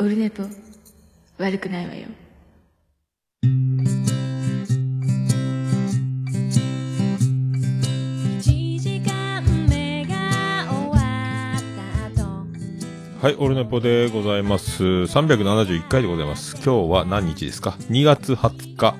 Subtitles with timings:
[0.00, 0.44] オルネポ
[1.38, 2.06] 悪くないわよ
[13.20, 14.84] はい、オルネポでございます。
[14.84, 16.54] 371回でございます。
[16.54, 18.94] 今日は何日ですか ?2 月20日。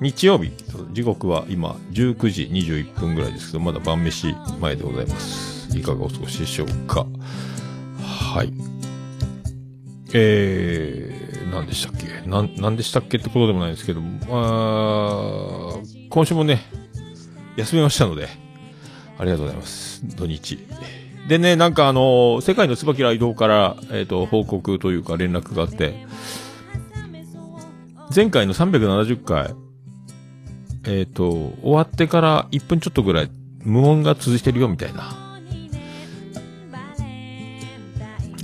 [0.00, 0.50] 日曜日。
[0.92, 5.78] 時刻は今19時21分ぐらいですけど、まだ晩飯前でございます。
[5.78, 7.06] いかがお過ごしでしょうか？
[8.30, 8.52] はい。
[10.14, 15.80] えー、何でしたっけ、何でしたっけってことでもないんですけども、あ
[16.10, 16.62] 今週もね、
[17.56, 18.28] 休みましたので、
[19.18, 20.06] ありがとうございます。
[20.16, 20.64] 土日。
[21.28, 26.06] でね、なんかあの世界の椿雷道から、えっ、と、報告というか連絡があって、
[28.14, 29.56] 前回の370回、
[30.86, 31.30] えっ、と、
[31.62, 33.30] 終わってから1分ちょっとぐらい
[33.64, 35.29] 無音が続いてるよみたいな、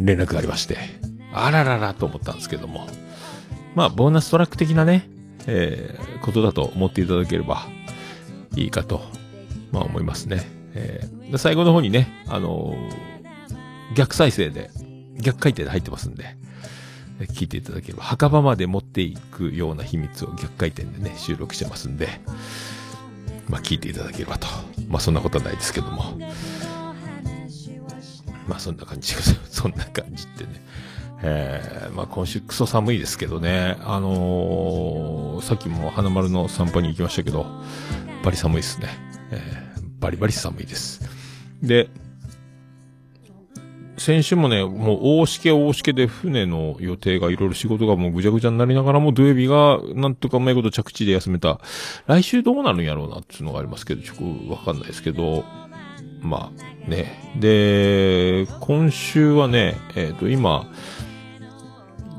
[0.00, 0.78] 連絡がありまして、
[1.32, 2.86] あらららと思ったんですけども、
[3.74, 5.08] まあ、ボーナストラック的なね、
[5.46, 7.66] えーことだと思っていただければ
[8.56, 9.02] いいかと、
[9.70, 10.42] まあ思いますね。
[10.74, 13.06] えー最後の方にね、あのー
[13.94, 14.70] 逆再生で、
[15.20, 16.36] 逆回転で入ってますんで、
[17.32, 22.08] 聞いていただければ、墓場まで持っていくような秘密を逆回転でね、収録してますんで、
[23.48, 24.46] まあ聞いていただければと。
[24.88, 26.18] まあそんなことはないですけども。
[28.46, 29.14] まあそんな感じ、
[29.50, 30.62] そんな感じってね。
[31.22, 37.46] えー、まあ今週クソ寒いですけどね、あのーさっきも花丸の散歩に行きましたけど、
[38.22, 38.88] バリ寒いですね。
[39.30, 39.66] えー
[39.98, 41.00] バリバリ寒いです。
[41.62, 41.88] で、
[43.98, 51.60] 先週もね、もう大しけ大しけで船の予定がいろいろ仕事がもうぐちゃぐちゃになりながらも土曜日がなんとかうまいこと着地で休めた。
[52.06, 54.16] 来週どうなるんやろうなっていうのがありますけど、ちょっ
[54.46, 55.44] とわかんないですけど、
[56.26, 57.32] まあね。
[57.38, 60.66] で、今週はね、えっ、と今、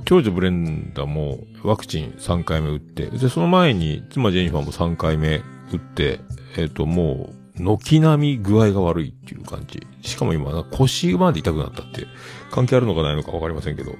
[0.05, 5.41] 長女ブレンダーもワクチン3回目打って、で、その前に妻ジェニファーも3回目
[5.71, 6.21] 打って、
[6.57, 9.85] えっ、と、もう、軒並み具合が悪いっていう感じ。
[10.01, 12.05] しかも今、腰まで痛くなったって、
[12.51, 13.95] 関係あるのかないのかわかりませんけど、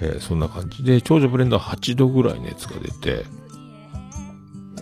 [0.00, 3.24] えーそんな感じで、長女ブレンダー8度ぐらい熱が出て、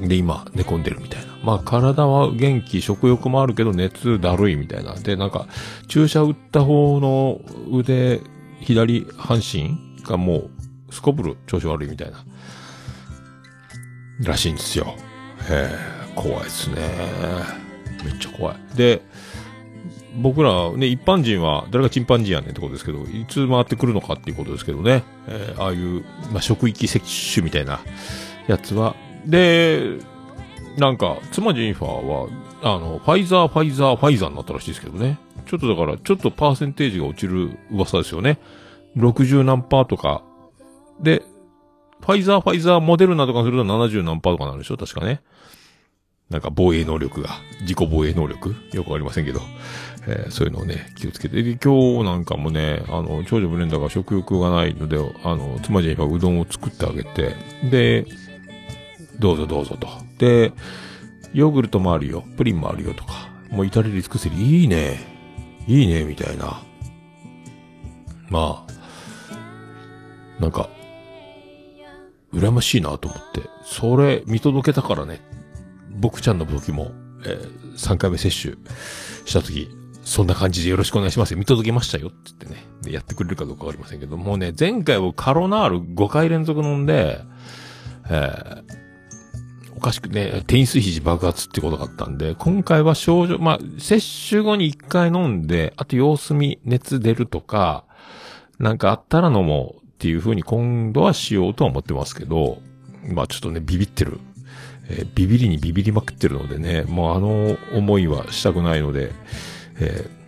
[0.06, 1.29] で、今、寝込んでるみたいな。
[1.42, 4.94] まあ、体は元気、食欲もあるけど、熱だるいみたいな。
[4.94, 5.46] で、なんか、
[5.88, 7.40] 注射打った方の
[7.70, 8.20] 腕、
[8.60, 10.50] 左半身がも
[10.88, 12.24] う、すこぶる調子悪いみたいな。
[14.22, 14.94] らしいんですよ。
[15.48, 15.78] へえ、
[16.14, 16.76] 怖いですね。
[18.04, 18.56] めっちゃ怖い。
[18.76, 19.02] で、
[20.20, 25.04] 僕らね、一般人は、誰がチンパンジーやねんってことですけど、いつ回ってくるのかっていうことですけどね。
[25.26, 27.00] えーああいう、まあ、職域接
[27.34, 27.80] 種みたいな
[28.46, 28.94] やつは。
[29.24, 29.98] で、
[30.80, 32.28] なんか、妻ジェニファーは、
[32.62, 35.18] あの、ファイザー、ファイザー、ファイザーになったらしいですけどね。
[35.46, 38.38] ちょっとだから、ちょっとパーセンテージが落ちる噂ですよね。
[38.96, 40.22] 60何パーとか。
[41.00, 41.22] で、
[42.00, 44.76] ファイザー、ファイザー、モデルナとかすると70何パーとかなるでしょ？
[44.76, 45.20] 確かね。
[46.30, 47.30] なんか防衛能力が、
[47.62, 48.54] 自己防衛能力？
[48.72, 49.40] よくわかりませんけど、
[50.06, 51.42] えーそういうのをね、気をつけて。
[51.42, 57.34] で、今日なんかもね、あの、長女ブレンダーが食欲がないので、あの、妻ジェニファーうどんを作ってあげて、
[57.68, 58.06] で、
[59.20, 59.88] どうぞどうぞと。
[60.18, 60.52] で、
[61.32, 64.98] ヨーグルトもあるよ、プリンもあるよとか、もう至れり尽くせり、いいね、
[65.68, 66.62] いいね、みたいな。
[68.28, 70.68] まあ、なんか、
[72.32, 75.20] 羨ましいなと思って、それ見届けたからね、
[75.90, 76.92] 僕ちゃんの時も、
[77.24, 78.56] えー3回目接種
[79.24, 79.70] した時、
[80.02, 81.34] そんな感じでよろしくお願いします。
[81.36, 82.66] 見届けましたよって言ってね。
[82.82, 87.20] でやってくれるかどうかわかりませんけど、もうね、前回僕カロナール5回連続飲んで、
[88.10, 88.89] えー
[89.80, 93.98] おかしくね、テニス肘爆発ってことがあったんで、今回は症状、まあ、接
[94.28, 97.86] 種後に1回飲んで、あと様子見、熱出るとか、
[98.58, 102.58] なんかあったら飲もうっていう風に今度はしようとは思ってますけど、
[103.08, 104.20] まあちょっとね、ビビってる。
[104.90, 109.12] えービビりにビビりまくってるのでね、もうあの思いはしたくないので、
[109.80, 110.20] えー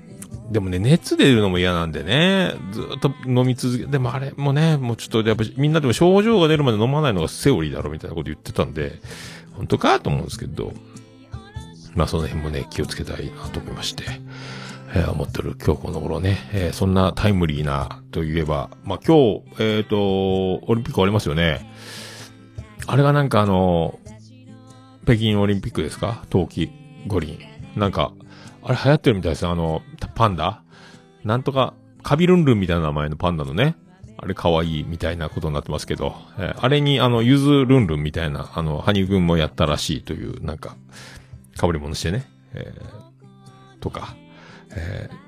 [0.52, 9.00] でもね、熱出るのも嫌なんでね、ずっと飲み続け、でもあれもね、もうちょっとやっぱみんなでも症状が出るまで飲まないのがセオリーだろみたいなこと言ってたんで、
[9.54, 10.72] 本当かと思うんですけど、
[11.94, 14.04] まあその辺もね、気をつけたいなと思いまして、
[14.94, 19.96] えー思ってる今日この頃ね、えーそんなタイムリーなといえば、まあ今日、えっ、と、
[20.56, 21.70] オリンピック終わりますよね。
[22.86, 23.98] あれがなんかあの、
[25.04, 26.24] 北京オリンピックですか？
[26.30, 26.70] 冬季
[27.06, 27.38] 五輪。
[27.76, 28.12] なんか、
[28.62, 29.46] あれ流行ってるみたいです。
[29.46, 29.82] あの、
[30.14, 30.62] パンダ？
[31.24, 33.76] なんとか、カビルンルンみたいな名前のパンダのね。
[34.22, 40.76] あれ可愛いみたいなことになってますけど、えーあれにあの、ゆずルンルンみたいな、あの、羽生くんもやったらしいという、なんか、
[41.60, 42.30] 被り物してね。
[42.54, 44.14] えーとか、
[44.76, 45.22] えー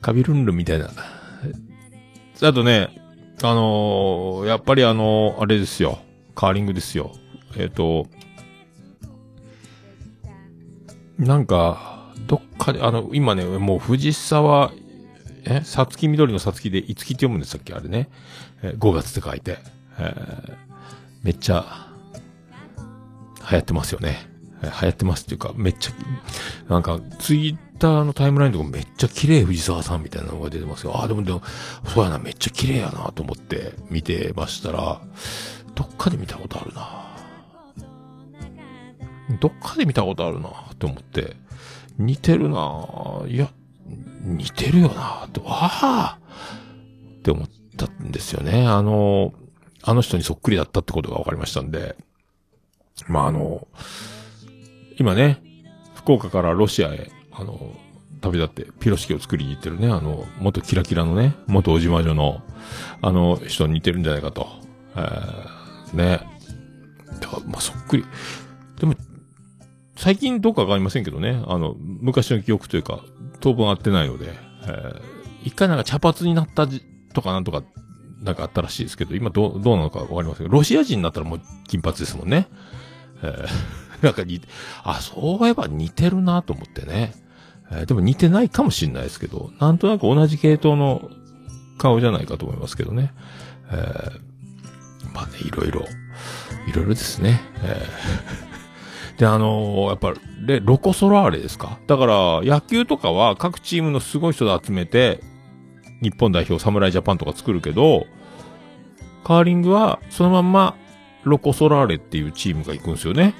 [0.00, 0.90] カビルンルンみたいな、
[2.42, 2.88] あとね、
[3.42, 5.98] あのーやっぱりあのーあれですよ。
[6.34, 7.12] カーリングですよ。
[7.58, 8.06] えっ、と、
[11.18, 14.72] なんか、どっかで、あの、今ね、もう藤沢、
[15.44, 15.62] え？
[15.64, 17.74] さつき緑のさつきで、いつきって読むんでしたっけ？
[17.74, 18.08] あれね。
[18.62, 19.58] えー5月って書いて。
[19.98, 20.56] えー
[21.22, 21.64] めっちゃ、
[23.48, 24.26] 流行ってますよね。
[24.60, 25.92] 流行ってますっていうか、めっちゃ、
[26.68, 30.96] なんか、ツイッターのタイムラインとかめっちゃ綺麗藤沢さんみたいなのが出てますよ。
[30.96, 31.40] ああ、でもでも、
[31.86, 35.00] そうやな、めっちゃ綺麗やなと思って見てましたら、
[35.76, 37.06] どっかで見たことあるな
[39.40, 41.36] どっかで見たことあるなって思って、
[41.98, 43.48] 似てるないや、
[44.22, 46.18] 似てるよなと、ああ
[47.18, 48.66] って思ったんですよね。
[48.66, 49.32] あの、
[49.82, 51.96] あの人にそっくりだったってことが分かりましたんで、
[53.08, 53.66] まああの、
[54.98, 55.42] 今ね、
[55.94, 57.74] 福岡からロシアへ、あの、
[58.20, 62.42] 旅立ってピロシキを作りに行ってるね、あの、元キラキラのね、元おじま女の、
[63.00, 64.48] あの人に似てるんじゃないかと。
[64.96, 66.20] えー、ね。
[67.20, 68.04] だからまあ、そっくり。
[68.78, 68.94] でも、
[69.96, 73.04] 最近どうかわかりませんけどね、あの、昔の記憶というか、
[73.42, 75.02] 当分合ってないので、えー、
[75.44, 77.62] 一回なんか茶髪になったじとかなんとか、
[78.22, 82.48] なんかあったらしいですけど、今どう、どうなのかわかりませんけど、ロシア人になったらもう金髪ですもんね。
[83.22, 83.46] えー、
[84.04, 84.48] なんか似て、
[84.84, 87.14] あ、そういえば似てるなと思ってね。
[87.70, 91.10] えーでも似てないかもしれないですけど、なんとなく同じ系統の
[91.78, 93.12] 顔じゃないかと思いますけどね。
[93.70, 95.84] えーまあね、いろいろ、
[96.68, 97.40] いろいろですね。
[97.64, 98.51] えー
[99.18, 100.14] で、あのーやっぱ、
[100.46, 101.78] で、ロコソラーレですか？
[101.86, 105.20] だから、野球とかは各チームのすごい人で集めて、
[106.02, 108.06] 日本代表、侍ジャパンとか作るけど、
[109.22, 110.76] カーリングは、そのまんま、
[111.22, 113.34] ロコソラーレっていうチームが行くんですよね。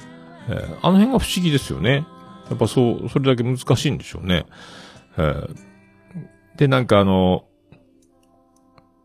[0.49, 2.07] えーあの辺が不思議ですよね。
[2.49, 4.47] やっぱそう、それだけ難しいんでしょうね。
[5.17, 5.57] えー
[6.57, 7.47] で、なんかあの、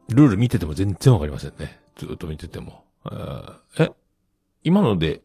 [0.09, 1.79] ルール見てても全然わかりませんね。
[1.95, 2.83] ずっと見てても。
[3.05, 3.53] えー
[3.85, 3.91] え、
[4.63, 5.21] 今ので、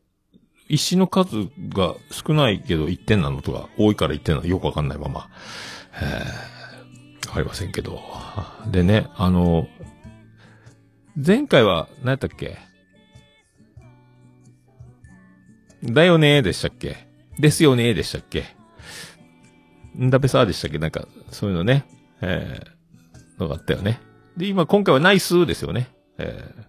[0.72, 5.28] 石の数が少ないけど1点なのとか、多いから1点なのよくわかんないまま。
[5.94, 6.52] えー
[7.28, 8.02] わかりませんけど。
[8.70, 9.66] でね、あの、
[11.16, 12.58] 前回は、何やったっけ？
[15.82, 16.96] だよねーでしたっけ？
[17.38, 18.44] ですよねーでしたっけ？
[19.98, 20.78] んだべさーでしたっけ？
[20.78, 21.86] なんか、そういうのね、
[22.20, 24.00] えー、のがあったよね。
[24.36, 25.88] で、今、今回はナイスーですよね。
[26.19, 26.64] えー、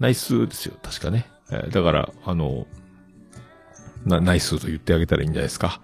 [0.00, 1.26] ナイスーですよ、確かね。
[1.50, 2.66] えー、だから、あの、
[4.04, 5.80] な、ナイスと言ってあげたらいいんじゃないですか。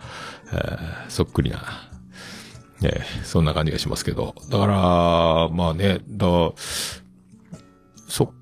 [0.52, 1.62] えー、そっくりな。
[2.82, 4.34] え、そんな感じがしますけど。
[4.50, 6.26] だから、まあね、だ
[8.08, 8.32] そ、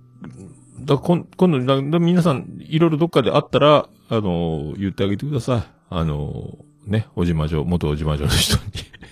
[0.80, 5.62] だこん今度、皆さん、いろいろどっかであったら、あの、言ってあげてください。
[5.90, 8.62] あの、ね、おじま女、元おじま女の人に。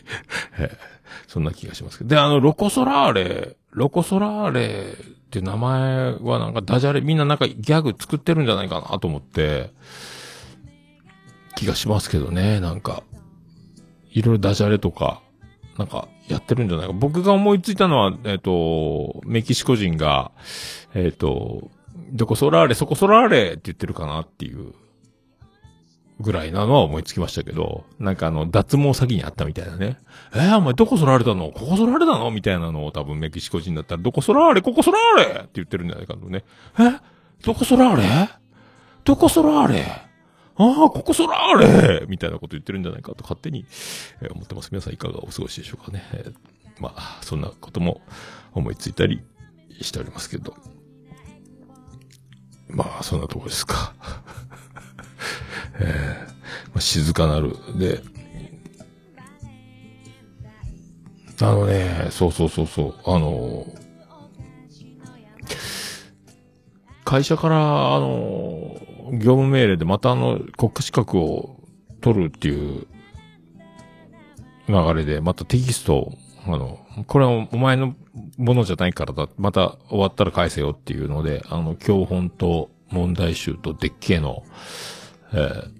[0.59, 0.97] えー
[1.37, 2.11] そんな気がしますけど。
[2.11, 9.71] で、あの、ロコソラーレ、ロコソラーレって名前はなんかダジャレ、みんななんかギャグ作ってるんじゃないかなと思って、
[11.57, 13.03] 気がしますけどね、なんか。
[14.13, 15.21] いろいろダジャレとか、
[15.77, 16.93] なんか、やってるんじゃないか。
[16.93, 20.31] 僕が思いついたのは、えっ、と、メキシコ人が、
[20.95, 21.71] えっ、と、
[22.13, 24.73] どこソラーレ、そこソラーレって言ってるかなっていう、
[26.19, 29.99] ぐらいなのは思いつきましたけど、なんかあの、脱毛詐欺にあったみたいなね。
[30.35, 31.51] えー、お前どこソラーレだの？
[31.51, 32.31] ここソラーレなの？
[32.31, 34.63] みたいなのを多分メキシコ人だったら、どこソラーレ？
[34.63, 36.45] ここソラーレって言ってるんじゃないかとね。
[36.79, 37.01] え？
[37.45, 38.31] どこソラーレ？
[39.05, 40.06] どこソラーレ？
[40.59, 43.67] ああ、ここソラーレみたいなこと言ってるんじゃないかと勝手に、
[44.23, 44.71] え思ってます。
[44.73, 46.03] 皆さんいかがお過ごしでしょうかね。
[46.13, 46.35] えー
[46.79, 48.03] まあ、そんなことも
[48.53, 49.23] 思いついたり
[49.81, 50.55] しておりますけど。
[52.69, 53.95] まあ、そんなところですか。
[55.81, 56.37] えー
[56.69, 57.57] まあ、静かなる。
[57.79, 58.03] で、
[61.41, 63.67] あのね、そうそうそうそう、あの、
[67.05, 68.66] 会社から、あの、
[69.13, 71.61] 業務命令でまたあの、国家資格を
[72.01, 72.87] 取るっていう
[74.69, 76.13] 流れで、またテキスト、
[76.47, 77.95] あの、これはお前の
[78.37, 84.45] ものじゃないからだ、また終わったら返せよっていうので、あの、教本と問題集とでっけえの、
[85.33, 85.77] えー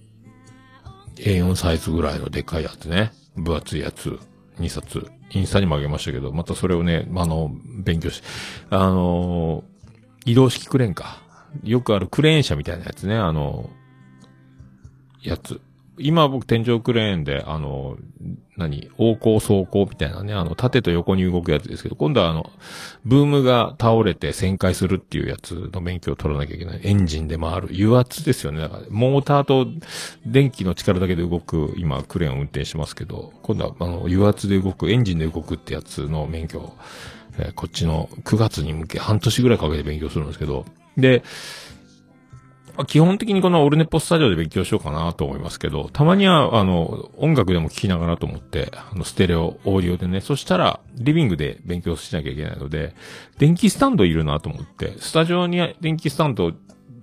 [1.17, 3.13] A4 サイズぐらいのでっかいやつね。
[3.37, 4.19] 分厚いやつ、
[4.59, 7.51] 2冊、インスタにもあげましたけど、またそれをね、あの、
[7.85, 8.23] 勉強し、
[8.71, 9.65] あの
[10.25, 11.23] 移動式クレーンか。
[11.65, 13.71] よくあるクレーン車みたいなやつね、あの、
[15.23, 15.61] やつ。
[15.99, 17.97] 今僕天井クレーンで、あの、
[18.57, 22.51] 何横行走行みたいなね、あの、縦と横に動くやつですけど、今度はあの、
[23.05, 26.81] ブームが倒れて旋回するっていうやつの免許を取らなきゃいけない。
[26.83, 27.69] エンジンで回る。
[27.73, 28.61] 油圧ですよね。
[28.61, 29.67] だから、モーターと
[30.27, 36.77] 電気の力だけで動く、今、クレーンを運転しますけど、今度は、あの、油圧で動く、エンジンで動くってやつの免許を、
[37.39, 40.67] えーこっちの9月に向け半年ぐらいかけて勉強するんですけど、
[40.97, 41.23] で、
[42.85, 52.95] 基本的にこのオルネポスタジオで勉強しようかなと思いますけど、たまには、あの、音楽でも聴きながらと思って、あの、ステレオ、オーディオでね、そしたら、リビングで勉強しなきゃいけないので、
[53.39, 56.53] 電気スタンドいるなと思って、スタジオに電気スタンド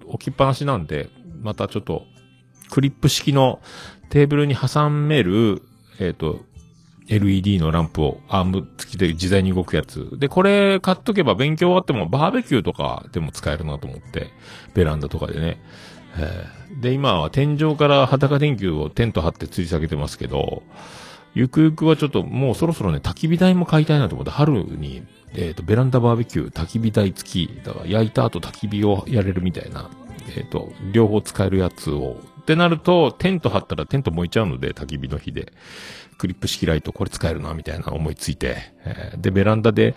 [0.05, 1.09] 置きっぱなしなんで、
[1.41, 2.05] またちょっと、
[2.69, 3.59] クリップ式の
[4.09, 5.63] テーブルに挟める、
[5.99, 6.41] えっ、と、
[7.09, 10.09] LED のランプをアーム付きで自在に動くやつ。
[10.17, 14.27] で、これ買っとけば勉強終わってもバーベキューとかでも使えるなと思って、
[14.73, 15.61] ベランダとかでね。
[16.17, 20.63] えーで、今は天井から裸電球をテント張って吊り下げてますけど、
[21.35, 29.89] ゆくゆくはちょっともうそろそろね、焚き火台も買いたいなと思って、春に、えっ、と、ベランダバーベキュー、焚き火台付き、だから焼いた後焚き火をやれるみたいな、
[30.35, 35.53] えっ、と、両方使えるやつを、ってなると、テント張ったらテント燃えちゃうので、焚き火の火で。
[36.23, 38.55] クリップ式ライトこれ使えるな、みたいな思いついて。
[38.85, 39.93] えーで、ベランダで、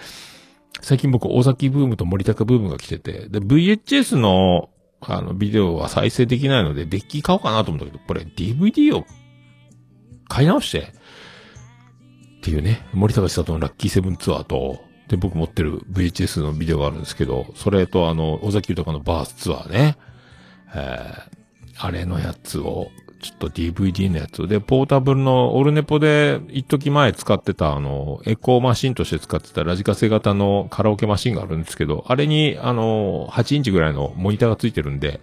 [0.80, 9.06] 最近僕、大崎ブームと森高ブームが来てて、で、VHS の、あの、ビデオは再生できないので、デッキ買おうかなと思ったけど、これ DVD を
[10.28, 19.96] 買い直して、っていうね、森高千里のラッキーセブンツアーと、で、僕持ってる VHS のビデオがあるんですけど、それとあの、尾崎豊のバースツアーね、
[20.74, 22.88] えー、あれのやつを、
[23.20, 35.20] ちょっと DVD のやつで、ポータブルのオルネポで一時前使ってたあの、エコーマシンとして使ってたラジカセ型のカラオケマシンがあるんですけど、あれにあの、8インチぐらいのモニターがついてるんで、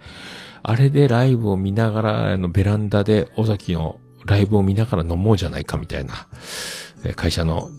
[0.64, 6.28] あれでライブを見ながら、あの、ベランダで尾崎のライブを見ながら飲もうじゃないかみたいな、
[7.16, 7.70] 会社の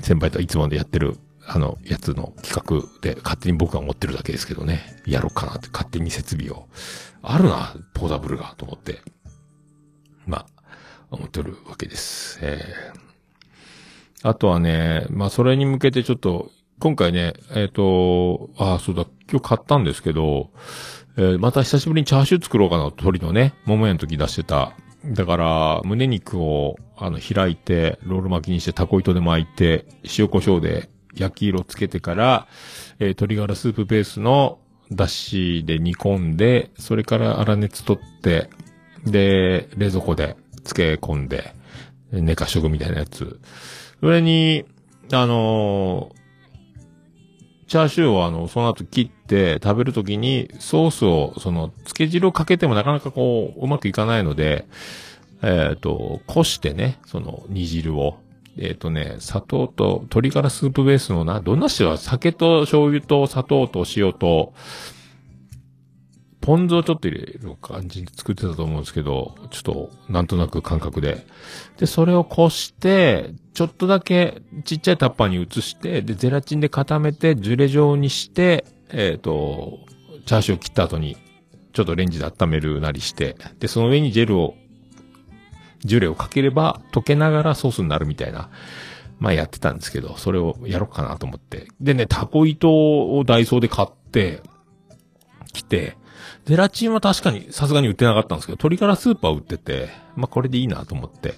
[0.00, 6.68] 先輩といつもでやってる、あの、やつの企画で勝手に僕が持ってるだけですけどね、やろうかなって勝手に設備を。
[7.22, 9.00] あるな、ポータブルが、と思って。
[11.10, 12.38] 思ってるわけです。
[12.42, 20.50] えー、あとはね、まあそれに向けてちょっと、今回ね、えっ、と、ああ、そうだ、今日買ったんですけど、
[21.16, 24.72] えーまた久しぶりにチャーシュー作ろうかな、鶏のね、桃屋の時出してた。
[25.04, 29.86] だから、胸肉を、あの、開いて、ロール巻きにして、タコ糸で巻いて、
[30.18, 32.48] 塩胡椒で焼き色つけてから、
[32.98, 34.58] えー鶏ガラスープベースの
[34.92, 38.50] だしで煮込んで、それから粗熱取って、
[39.04, 40.36] で、冷蔵庫で
[40.74, 41.54] 漬け込んで、
[42.12, 43.40] 寝かしとくみたいなやつ。
[44.00, 44.64] それに、
[45.12, 46.20] あのー
[47.70, 54.66] チャーシューをあの、その後切って食べるときにソースを、その、漬け汁をかけてもなかなかこう、うまくいかないので、
[55.40, 58.18] えっ、と、こしてね、その煮汁を。
[58.58, 64.52] えっ、とね、砂糖と鶏ガラスープベースのな、どんな塩は酒と醤油と砂糖と塩と、
[66.40, 71.26] ポン酢をちょっと入れる感じで作ってたと思うんですけど、ちょっとなんとなく感覚で。
[71.78, 79.80] で、それをこして、ちょっとだけちっちゃいタッパーに移して、で、ゼラチンで固めて、ジュレ状にして、えっ、と、
[80.24, 81.16] チャーシューを切った後に、
[81.72, 84.54] ちょっとレンジで温めるなりして、で、その上にジェルを、
[85.84, 88.48] ジュレをかければ溶けながらソースになるみたいな、
[89.18, 91.68] まあやってたんですけど、それをやろうかなと思って。
[91.80, 94.40] でね、タコ糸をダイソーで買って、
[95.52, 95.96] 来て、
[96.50, 101.34] ゼラチンは確かにさすがに売ってなかったんですけど、鶏ガラスープは売ってて、まあこれでいいなと思って。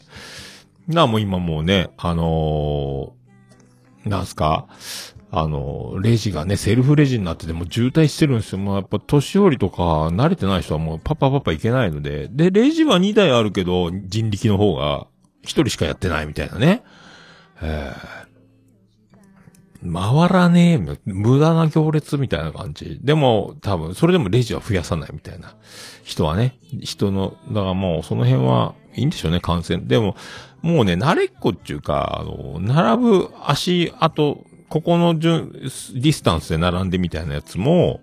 [0.89, 4.69] なあもう今もうね、あのーなんすか
[5.31, 8.59] あのレジがね、セルフレジになってても渋滞してるんですよ。
[8.59, 12.29] もうやっぱ年寄りとか慣れてない人はもうパパパパいけないので。
[12.31, 15.09] で、レジは2台あるけど、人力の方が
[15.43, 16.83] 1人しかやってないみたいなね。
[17.61, 18.22] えー
[19.85, 23.01] 回らねえ、無駄な行列みたいな感じ。
[23.03, 25.55] でも、多分、それでもレジは増やさないみたいな。
[26.05, 29.81] 人はね、人の、だからもう、その辺はいいんでしょうね、感染。
[29.85, 30.17] でも、
[30.61, 38.01] もうね、慣れっこっていうか、あの、並ぶ足、あと、ここの順、ディスタンスで並んでみたいなやつも、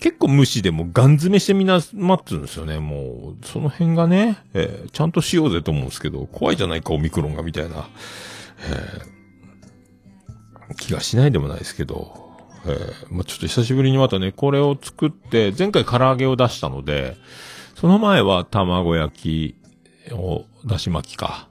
[0.00, 2.78] 結構無視でもガン詰めしてみんな待つんですよね。
[2.78, 7.88] もう、その辺がね、えーちゃんとしようぜと思うんですけど、怖いじゃないか、オミクロンがみたいな。
[10.76, 12.26] 気がしないでもないですけど、
[12.66, 17.16] えーまあ、ちょっと久しぶりにまたね、これを作って、前回唐揚げを出したので、
[17.74, 19.54] その前は卵焼
[20.08, 21.48] きを、だし巻きか、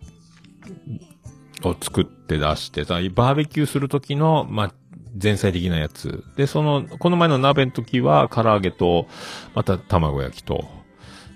[1.64, 4.74] を作って出して、さバーベキューするときの、まあ、
[5.22, 6.24] 前菜的なやつ。
[6.36, 9.08] で、その、この前の鍋の時は唐揚げと、
[9.54, 10.68] また卵焼きと、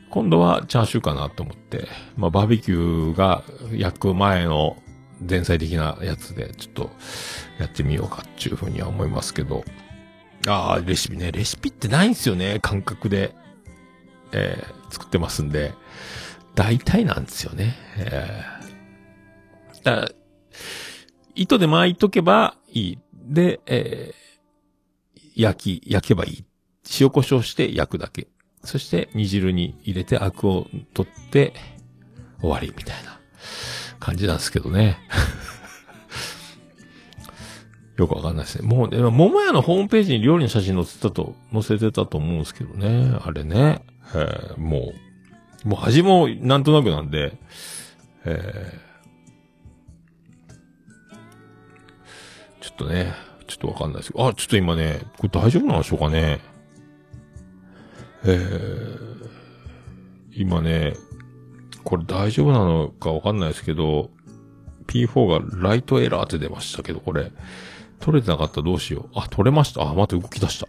[0.09, 4.75] 今度はチャーシューかなと思って、まあ、バーベキューが焼く前の
[5.27, 6.91] 前菜的なやつで、ちょっと
[7.59, 9.63] やってみようかっていうふうには思いますけど。
[10.47, 11.31] ああ、レシピね。
[11.31, 12.59] レシピってないんですよね。
[12.61, 13.35] 感覚で、
[14.31, 15.73] えー作ってますんで。
[16.55, 17.75] 大体なんですよね。
[17.97, 20.09] えーだ
[21.35, 22.97] 糸で巻いとけばいい。
[23.13, 26.45] で、えー、焼き、焼けばいい。
[26.99, 28.27] 塩胡椒して焼くだけ。
[28.63, 31.53] そして煮汁に入れてアクを取って
[32.41, 33.19] 終わりみたいな
[33.99, 34.97] 感じなんですけどね。
[37.99, 38.65] よくわかんないですね。
[38.65, 43.19] もう、でも、桃屋のホームページに料理の写真載せたと、載せてたと思うんですけどね。
[43.21, 43.81] あれね。
[44.15, 44.93] えー、も
[45.65, 47.33] う、もう味もなんとなくなんで、
[48.23, 53.13] えー、ちょっとね、
[53.47, 56.39] ちょっとわかんないですけど、あ、ちょっと今ね、これ大丈夫なんでしょうかね。
[58.23, 59.29] えー、
[60.35, 60.93] 今ね、
[61.83, 64.09] これ大丈夫なのかわかんないですけど、
[64.87, 67.33] P4 がライトエラーって出ましたけど、これ、
[67.99, 69.09] 取れてなかったらどうしよう。
[69.15, 69.81] あ、取れました。
[69.81, 70.67] あ、また動き出した。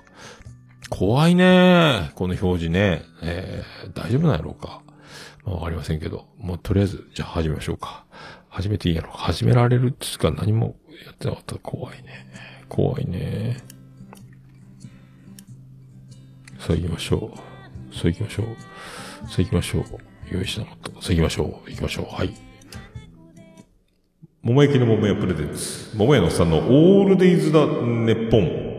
[0.90, 3.02] 怖いねこの表示ね。
[3.22, 4.82] えー、大丈夫なんやろうか。
[5.44, 6.26] まあ、わかりませんけど。
[6.38, 8.04] もうとりあえず、じゃあ始めましょうか。
[8.48, 9.18] 始めていいやろうか。
[9.18, 12.28] 始められるっていうか何もやってなかったら怖いね。
[12.68, 13.58] 怖いね。
[16.58, 17.94] さあ行きましょう。
[17.94, 18.46] さあ行きましょう。
[19.28, 19.84] さあ行きましょう。
[20.30, 20.90] 用意したもっと。
[21.00, 21.70] さあ行きましょう。
[21.70, 22.14] 行きましょう。
[22.14, 22.49] はい。
[24.50, 25.96] 桃焼きの桃屋プレゼンツ。
[25.96, 28.70] 桃屋のさんのオールデイズだ、ネッポン。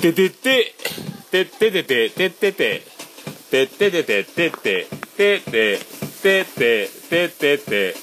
[0.00, 0.74] ててて、
[1.30, 2.82] てててて、ててて、
[3.50, 4.86] てててて、てて、
[5.18, 5.78] てて、
[6.22, 7.94] てて、ててて、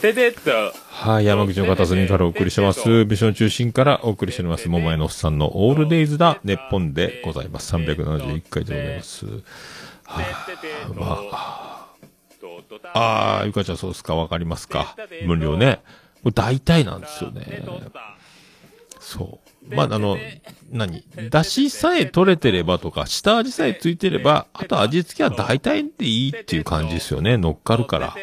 [0.00, 0.50] ててと。
[0.88, 3.04] はい、山口の片隅からお送りしてます。
[3.04, 4.68] 美少の中心からお送りしております。
[4.68, 7.72] 桃屋のおっさんのオールデイズだ、ネッポンでございます。
[7.72, 9.26] 371回でございます。
[12.94, 14.14] あ、あ、ゆかちゃんそうですか？
[14.14, 14.96] わかりますか？
[15.24, 15.80] 無料ね。
[16.22, 17.64] これ大体なんですよね。
[19.00, 19.40] そ
[19.70, 19.74] う。
[19.74, 20.16] まあ、あの、
[20.70, 21.04] 何？
[21.30, 27.36] 出汁さえ取れてればとか、下味さえついてれば、あと味付けは大体でいいっていう感じですよね。
[27.36, 28.14] 乗っかるから。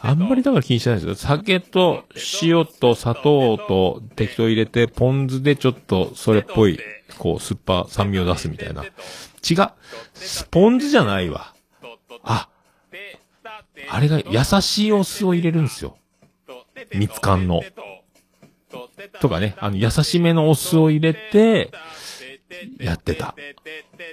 [0.00, 1.14] あんまりだから気にしないですよ。
[1.14, 2.04] 酒と
[2.42, 6.78] 塩と砂糖と適当入れて、ポン酢でちょっとそれっぽい、
[7.18, 8.84] こう、酸っぱ酸味を出すみたいな。
[9.48, 9.70] 違う。
[10.14, 11.54] スポン酢じゃないわ。
[12.22, 12.48] あ、
[13.90, 15.96] あれが優しいお酢を入れるんですよ。
[16.94, 17.62] 蜜柑の。
[19.20, 21.70] とかね、あの、優しめのお酢を入れて、
[22.78, 23.34] やってた。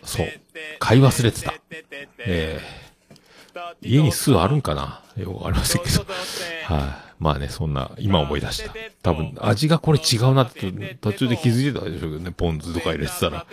[0.04, 0.28] そう。
[0.80, 1.54] 買い忘れてた。
[2.20, 5.02] えー、家に酢あるんかな？
[5.18, 6.06] よくわかりませんけど。
[6.66, 8.74] はい、まあね、そんな、今思い出した。
[9.02, 13.46] 多分、味がこれ違うなって、途中で気づいてたでしょうけどね、ポン酢とか入れてたら、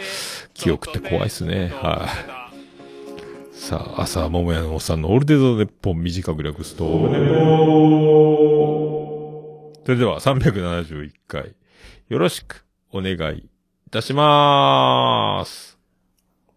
[0.55, 1.73] 記憶って怖いっすね。
[1.75, 2.09] は
[3.53, 6.85] い、さあ、朝、桃屋のおっさんのオールデゾネッポン短く略すと、
[9.85, 11.55] それでは371回、
[12.09, 13.49] よろしくお願いい
[13.91, 15.72] たしまーす。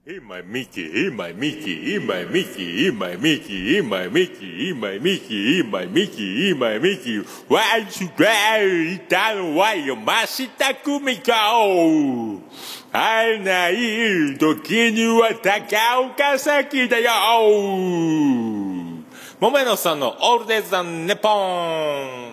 [0.08, 4.70] In my Mickey, in my Mickey, in my Mickey, in my Mickey, in my Mickey,
[4.70, 7.24] in my Mickey, in my Mickey, in my Mickey.
[7.48, 8.94] Why you cry?
[8.94, 11.32] いたのは山下久美子。
[12.92, 17.10] 会えない時には高岡崎だよ。
[19.40, 22.25] 桃屋のおっさんのオールデイズ・ザ・ネポン。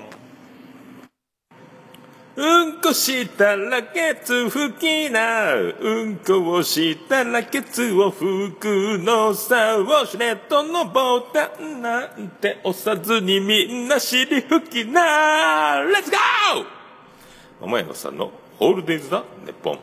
[2.34, 5.54] うんこしたらケツ拭きな。
[5.54, 9.76] うんこをしたらケツを拭くのさ。
[9.76, 15.80] ウォシュレットのボタンなんて押さずにみんな尻拭きな。
[15.80, 16.82] レッツゴー
[17.60, 19.78] 桃屋のさんのホールデイズだ、ネッポン。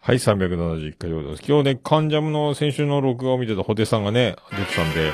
[0.00, 1.42] はい、371回でございます。
[1.46, 5.12] 今日ね、カンジャムの先週の録画を見てたホテさんがね、出てたんで、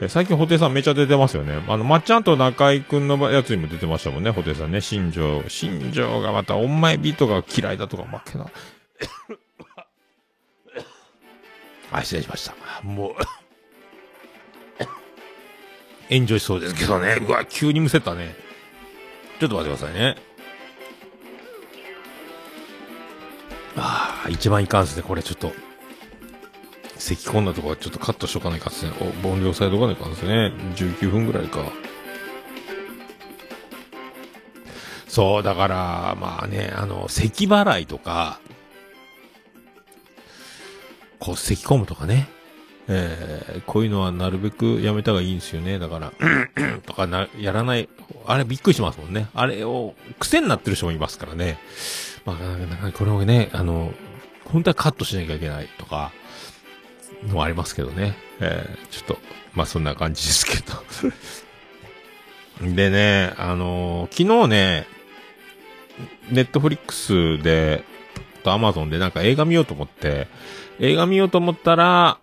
[0.00, 1.64] え最近ホテさんめちゃ出てますよね。
[1.68, 4.82] あの、まっちゃんと中井くんのやつにも出てましたもんね、ホテさんね。
[4.82, 5.42] 新庄。
[5.48, 8.46] 新庄がまた、お前ビートが嫌いだとか負けな。
[11.92, 12.54] あ、失礼しました。
[12.82, 13.14] もう、
[16.10, 17.16] エンジョイしそうですけどね。
[17.26, 18.34] うわ、急にむせたね。
[19.40, 20.16] ちょっと待ってくださいね。
[23.76, 25.02] ああ、一番いかんですね。
[25.02, 25.52] これちょっと。
[26.98, 28.92] 咳込んだところはちょっとカットしとかないかんですね。
[29.00, 30.52] お、音量抑えとかないかんですね。
[30.76, 31.60] 19分ぐらいか。
[35.08, 38.40] そう、だから、まあね、あの、咳払いとか、
[41.18, 42.28] こう、咳込むとかね。
[42.88, 45.78] えー、こういうのはなるべくやめた方がいいんですよね。
[45.78, 46.12] だから、
[46.86, 47.88] とかな、やらない。
[48.26, 49.28] あれびっくりしますもんね。
[49.34, 51.58] あれを、癖になってる人もいますからね。
[52.24, 53.92] まあ、なんかこれをね、あの、
[54.44, 56.12] 本当はカットしなきゃいけないとか、
[57.24, 58.16] のありますけどね。
[58.40, 59.18] えー、ちょっと、
[59.54, 60.74] まあそんな感じですけど。
[62.74, 64.86] でね、あのー昨日ね、
[66.30, 67.84] ネットフリックスで、
[68.42, 70.28] とアマゾンでなんか映画見ようと思って、
[70.78, 72.18] 映画見ようと思ったら、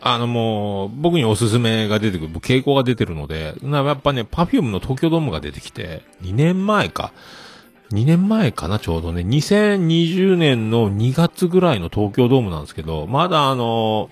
[0.00, 7.12] あのもう、僕におすすめが出てくる、傾向が出てるので、なやっぱね、パフュームの東京ドームが出てきて、2年前か。
[7.92, 9.22] 2年前かな、ちょうどね。
[9.22, 14.10] 2020年の2月ぐらいの東京ドームなんですけど、まだあの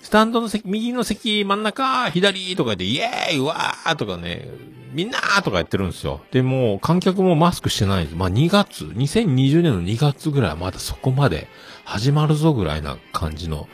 [0.00, 4.48] スタンドの席、右の席、真ん中、左とかで、イエーイわーとかね、
[4.92, 6.20] みんなーとかやってるんですよ。
[6.30, 8.16] で、も観客もマスクしてないんです。
[8.16, 11.48] まあ2月、2020年の2月ぐらいはまだそこまで
[11.84, 13.66] 始まるぞぐらいな感じの、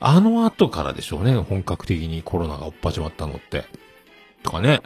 [0.00, 3.64] あの後からでしょうね、本格的にコロナが追っ始まったのって。
[4.42, 4.80] とかね。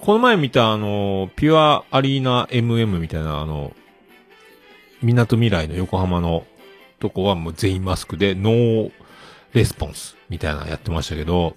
[0.00, 3.74] この前見たあの、ぴあアリーナ MM みたいなあの、
[5.02, 6.46] みなとみらいの横浜の
[7.00, 8.92] とこはもう全員マスクでノー
[9.52, 11.54] レスポンスみたいなのやってましたけど、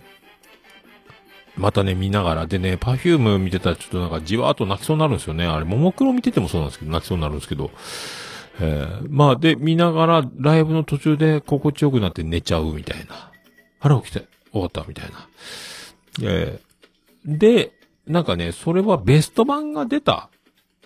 [1.56, 2.47] またね、見ながら。
[2.47, 5.45] でね、パフューム見てたらちょっとなんかじわーっと泣きそうになるんですよね。
[5.45, 7.71] あれ、ももクロ見ててもそうなんですけど、泣きそうになるんですけど。
[8.62, 13.32] えー、まあ、で、見ながら、ライブの途中で心地よくなって寝ちゃうみたいな。
[13.82, 15.28] あれ起きて、終わったみたいな。
[16.21, 17.71] えー、で、
[18.10, 20.30] なんかね、それはベスト盤が出た、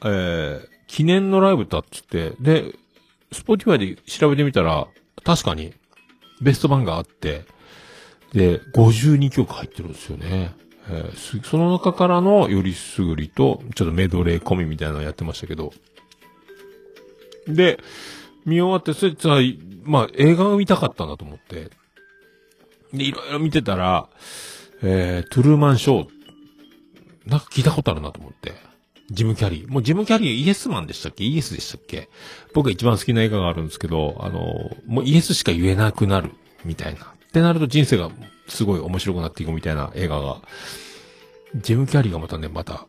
[0.03, 2.75] えー、記念のライブだっつって、で、
[3.31, 4.87] スポーティファイで調べてみたら、
[5.23, 5.73] 確かに、
[6.41, 7.45] ベスト盤があって、
[8.33, 10.53] で、52曲入ってるんですよね。
[10.89, 15.71] えー、その中からのよりすぐりと、ちょっとメドレー込みみたいなのやってましたけど。
[17.47, 17.79] で、
[18.45, 19.39] 見終わって、それさ、
[19.83, 21.69] まあ、映画が見たかったんだと思って。
[22.93, 24.09] で、いろいろ見てたら、
[24.81, 26.22] えー、トゥルーマンショー、
[27.25, 28.53] なんか聞いたことあるなと思って。
[29.11, 29.67] ジムキャリー。
[29.67, 31.23] もうジムキャリーイエスマンでしたっけ？
[31.23, 32.09] イエスでしたっけ？
[32.53, 36.31] 僕が一番好きな映画があるんですけど、あの、もうイエスしか言えなくなる、
[36.63, 37.01] みたいな。
[37.01, 38.09] ってなると人生が
[38.47, 40.41] すごい面白くなっていくみたいな映画が、
[41.55, 42.87] ジムキャリーがまたね、また、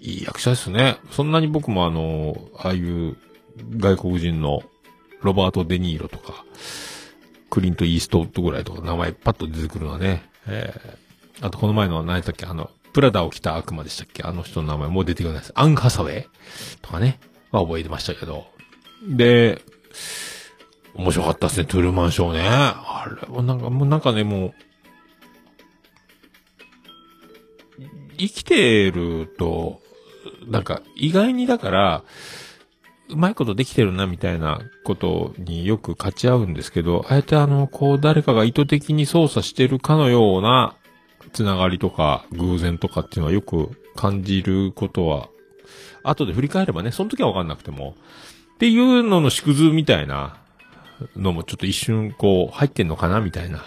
[0.00, 0.98] いい役者ですね。
[1.10, 3.16] そんなに僕もあの、ああいう
[3.76, 4.62] 外国人の
[5.22, 6.44] ロバート・デ・ニーロとか、
[7.50, 12.46] クリント・イーストウッドぐらいとか名前パッと出てくるのはね、えー、あとこの前のは何やったっけ？
[12.46, 14.22] あの、プラダを着た悪魔でしたっけ？
[14.22, 15.52] あの人の名前もう出てこないです。
[15.54, 16.26] アン・ハサウェイ？
[16.80, 18.46] とかね、は覚えてましたけど。
[19.06, 19.60] で、
[20.94, 22.40] 面白かったですね、トゥルーマンショーね。
[22.48, 24.54] あれもなんか、もうなんかね、もう、
[28.16, 29.82] 生きてると、
[30.46, 32.02] なんか、意外にだから、
[33.10, 40.76] うまいことできてるな、みたいなことによく勝ち合うんですけど、あえてあの、こう、誰かが意図的に操作してるかのような、
[41.36, 45.28] つながりとか、偶然とかっていうのはよく感じることは、
[46.02, 47.94] 後で振り返ればね、その時はわかんなくても、
[48.54, 50.38] っていうのの縮図みたいな
[51.14, 53.62] のもちょっと一瞬こう入ってんのかなみたいな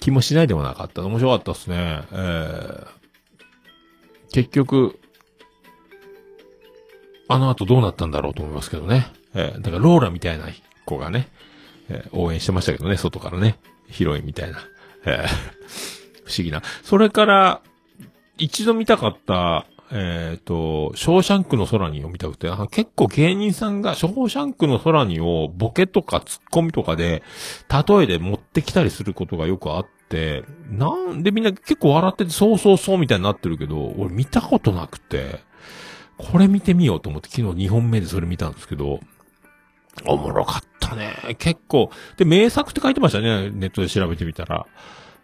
[0.00, 1.04] 気もしないでもなかった。
[1.04, 2.02] 面白かったですね。
[2.12, 2.86] えー、
[4.32, 4.98] 結局、
[7.28, 9.12] あの後どうなったんだろうと思いますけどね。
[9.34, 10.46] えー、だからローラみたいな
[10.86, 11.28] 子がね、
[11.90, 13.58] えー、応援してましたけどね、外からね。
[13.88, 14.60] ヒロインみたいな。
[15.04, 15.95] えー、
[16.26, 16.62] 不思議な。
[16.82, 17.60] それから、
[18.38, 27.22] 一度見たかった、えっ、ー、と、ショーシャンクの空にを見たくて、結構芸人さんがショーシャンクの空にをボケとかツッコミとかで、
[27.88, 35.40] 例えで持ってきたりすることがよくあって、なんでみんな結構笑ってて、そうそうそうみたいになってるけど、俺見たことなくて、
[36.18, 39.00] これ見てみようと思って昨日2本目でそれ見たんですけど、
[40.04, 41.36] おもろかったね。
[41.38, 41.90] 結構。
[42.16, 43.50] で、名作って書いてましたね。
[43.50, 44.66] ネットで調べてみたら。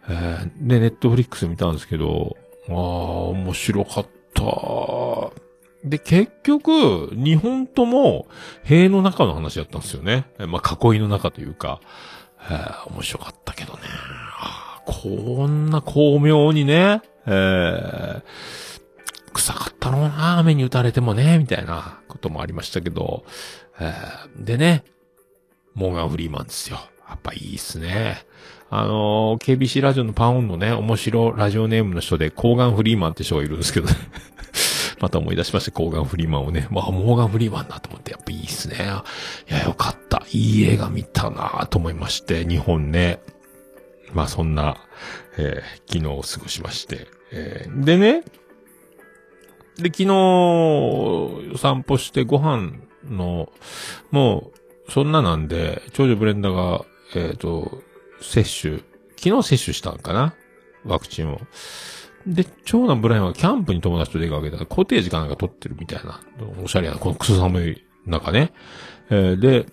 [0.09, 2.35] えー、で、ネットフリックス見たんですけど、
[2.69, 5.43] ああ、面白かった。
[5.83, 8.27] で、結局、日本とも、
[8.63, 10.25] 塀の中の話だったんですよね。
[10.47, 11.81] まあ、囲いの中というか、
[12.49, 13.79] えー、面白かったけどね。
[14.85, 18.23] こんな巧妙にね、えー、
[19.33, 23.23] 臭かったろうな、雨に打たれてもね、みたいなこともありましたけど、
[23.79, 24.83] えー、でね、
[25.73, 26.79] モーガン・フリーマンですよ。
[27.07, 28.25] やっぱいいっすね。
[28.75, 33.93] あのー、KBC ラジオのパウンドね、面白ラジオネームの人で、コーガン・フリーマンって人がいるんですけどね。
[34.99, 36.67] また思い出しました、コーガン・フリーマンをね。
[36.71, 38.77] まあ、モーガン・フリーマンだと思って、やっぱいいっすね。
[39.47, 40.23] いや、よかった。
[40.31, 43.19] いい映画見たなと思いまして、日本ね。
[44.11, 44.77] まあ、そんな、
[45.37, 47.05] えー、昨日を過ごしまして。
[47.31, 48.23] えー、でね、
[49.77, 52.71] で、昨日、散歩してご飯
[53.07, 53.51] の、
[54.09, 54.51] も
[54.87, 57.82] う、そんななんで、長女ブレンダーが、えっ、ー、と、
[58.23, 58.79] 接種、
[59.17, 60.33] 昨日接種したんかな？
[60.85, 61.39] ワクチンを。
[62.25, 66.21] で、長男ブライアンはキャンプに友達と出かけたら、コテージかなんか撮ってるみたいな。
[66.63, 68.53] おしゃれな、このクソ寒い中ね。
[69.09, 69.65] えー、で、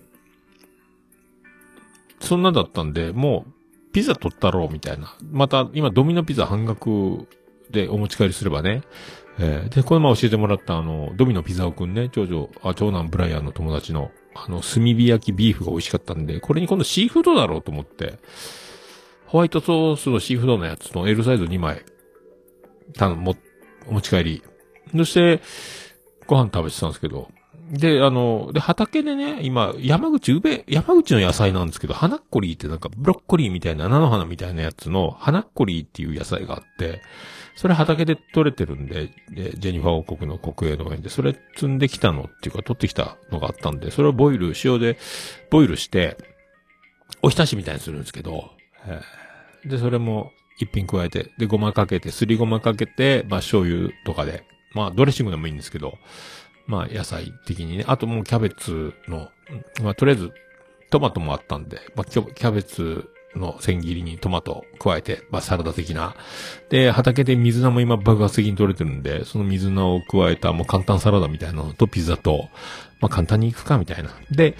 [2.19, 3.53] そんなだったんで、もう、
[3.93, 5.15] ピザ取ったろうみたいな。
[5.31, 7.27] また、今ドミノピザ半額
[7.71, 8.83] でお持ち帰りすればね。
[9.39, 18.19] えー、で、この前教えてもらったあの、ドミノピザオくんね、長女、あ、長男ブライアンの友達の、あの、炭火焼きビーフが美味しかったんで、これに今度シーフードだろうと思って、
[19.25, 21.83] ホワイトソースのシーフードのやつの L サイズ2枚、
[22.97, 23.35] たの、も、
[23.87, 24.43] お持ち帰り。
[24.95, 25.41] そして、
[26.27, 27.29] ご飯食べてたんですけど、
[27.71, 37.01] で、あの、で、畑でね、今、山口、宇部、山口の野菜なんですけど、花っこりーってなんか、ブロッコリーみたいな、菜の花みたいなやつの、花っこりーっていう野菜があって、
[37.61, 44.97] それ畑で取れてるんで、で、ジェニファー王国の国営農園で、それ積んできたのっていうか、取ってきたのがあったんで、それをボイル、塩で、
[45.51, 46.17] ボイルして、
[47.21, 48.49] おひたしみたいにするんですけど、
[49.63, 54.43] で、それも一品加えて、で、ごまかけて、すりごまかけて、まあ、醤油とかで、
[54.73, 55.99] まあ、ドレッシングでもいいんですけど、
[56.65, 59.29] まあ、野菜的にね、あともうキャベツの、
[59.83, 60.31] まあ、とりあえず、
[60.89, 66.15] トマトもあったんで、まあ、キャベツの千切りにトマト加えて、まあ、サラダ的な。
[66.69, 72.49] で、畑で水菜も今爆発的に取れてるんで、その水菜を加えたもう簡単サラダみたいなのとピザと、
[72.99, 74.11] まあ、簡単にいくかみたいな。
[74.31, 74.55] で、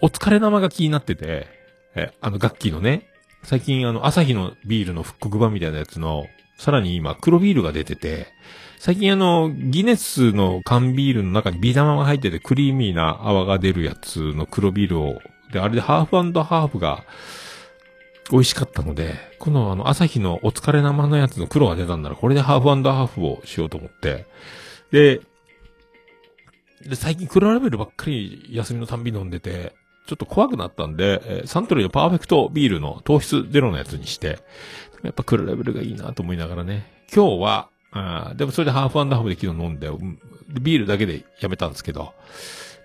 [0.00, 1.46] お疲れ生が気になってて、
[1.94, 3.08] え、あの、ガッキーのね、
[3.42, 8.28] 最近あの、朝日のビールの復刻版みたいなやつの、さらに今、黒ビールが出てて、
[8.78, 15.18] 最近あの、ギネスの缶ビールの中にビー玉が入っててクリーミーな泡が出るやつの黒ビールを、
[15.52, 17.04] で、あれでハーフハーフが
[18.30, 24.26] 美味しかったので、このあの、朝日のお疲れ生のやつの黒が出たんなら、これでハーフハーフをしようと思って、
[24.90, 25.20] で、
[26.86, 29.74] で、最近黒ラベルばっかり休みのたんび飲んでて、
[30.06, 34.38] ちょっと怖くなったんで、えサントリーのパーフェクトビールの糖質ゼロのやつにして、
[35.02, 37.04] やっぱ黒ラベルがいいなと思いながらね。
[37.14, 42.14] 今日は、あでもそれでハーフハーフで昨日飲んで、うんでビールだけでやめたんですけど、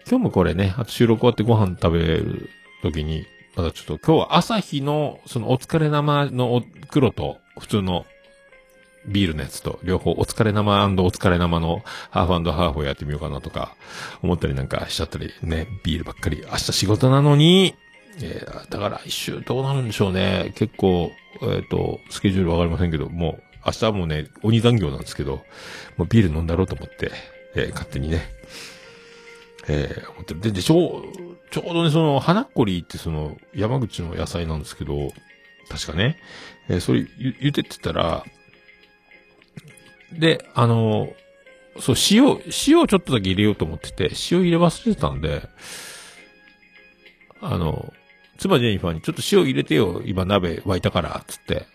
[0.10, 2.50] 今日もこれね、あと収録終わってご飯食べる
[2.82, 8.06] 時に、まだちょっと今日は朝日の、そのお疲れ生のお黒と普通の
[9.08, 13.76] ビールのやつと両方お疲れ生お疲れ生のハーフハーフをやってみようかなとか
[14.22, 16.44] 思ったりなんかしちゃったりね、ビールばっかり。
[16.50, 17.76] 明日仕事なのに、
[18.22, 20.54] えーだから来週どうなるんでしょうね。
[20.56, 21.12] 結構、
[21.42, 25.44] えっ、と、スケジュールわかりませんけど、もう明日はもうね、鬼残業なんですけど、
[25.98, 27.12] もうビール飲んだろうと思って、
[27.56, 28.24] えー勝手にね、
[29.68, 31.04] えー思ってるで、で、ちょう、
[31.52, 35.10] ちょうどね、その、花っこりってその、山口の野菜なんですけど、
[35.70, 36.18] 確かね、
[36.70, 38.26] えーそれ言言っててたら、
[40.12, 41.10] で、あの、
[41.80, 45.48] そう、塩、塩をちょっとだけ入れようと思ってて、塩入れ忘れてたんで、
[47.42, 47.92] あの、
[48.38, 51.66] 妻ジェニファーにちょっと塩入れてよ、今鍋沸いたから、つって。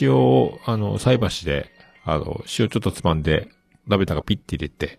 [0.00, 1.70] 塩を、あの、菜箸で、
[2.04, 3.48] あの、塩ちょっとつまんで、
[3.86, 4.98] 鍋の中ピッて入れて、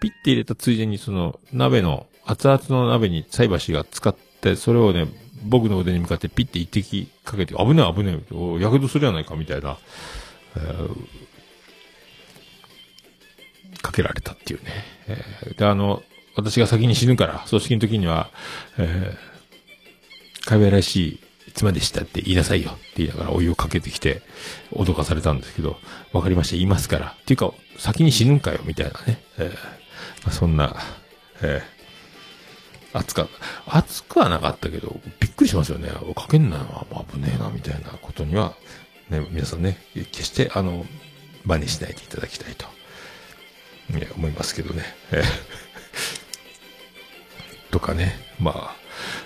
[0.00, 5.08] ピッて入れたついでにその、鍋の、熱々の鍋に菜箸が使って、それをね、
[5.44, 9.78] 僕の腕に向かってピッて一滴かけて、危ねえ危ねえ、おやけどするやないか、みたいな、
[10.56, 10.96] えー
[13.80, 14.70] かけられたっていうね。
[15.06, 16.02] えーで、あの、
[16.34, 18.30] 私が先に死ぬから、葬式の時には、
[18.76, 21.20] えー、かわいらしい
[21.54, 24.22] 妻でしたって言いなさいよって言いながらお湯をかけてきて、
[24.72, 25.76] 脅かされたんですけど、
[26.12, 27.16] わかりました、言いますから。
[27.20, 29.22] っていうか、先に死ぬんかよ、みたいなね。
[29.38, 29.77] えー、
[30.30, 30.76] そんな、
[31.42, 33.28] えー、熱か、
[33.66, 35.90] 熱くはなかったけど、びっくりしますよね。
[36.14, 38.54] かけんなよ、まあ危ねえな、みたいなことには、
[39.10, 40.86] ね、皆さんね、決して、あの、
[41.44, 42.66] 真似しないでいただきたいと。
[43.96, 44.82] いや、思いますけどね。
[45.12, 45.24] えー
[47.70, 48.28] とかね。
[48.40, 48.76] まあ、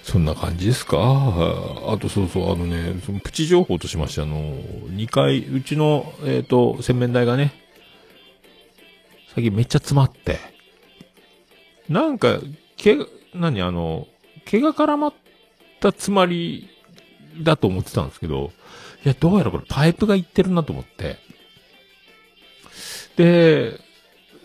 [0.02, 0.98] そんな感じですか。
[0.98, 4.57] あとそうそう、あのね、そのプチ情報としまして、あの、
[4.90, 7.52] 2階、うちの、えっ、と、洗面台がね、
[9.35, 10.38] 最近めっちゃ詰まって、
[11.92, 12.38] なんか、
[12.76, 12.96] 毛、
[13.35, 14.09] 何あの、
[14.46, 15.14] 毛が絡まっ
[15.81, 16.68] た詰まり
[17.42, 18.52] だと思ってたんですけど、
[19.05, 21.18] いや、どうやらこれパイプがいってるなと思って。
[23.16, 23.78] で、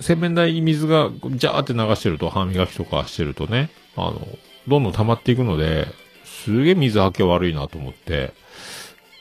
[0.01, 4.27] 洗面台に水がジャーって流してると、歯磨きとかしてるとね、あの、
[4.67, 5.87] どんどん溜まっていくので、
[6.25, 8.33] すげえ水はけ悪いなと思って、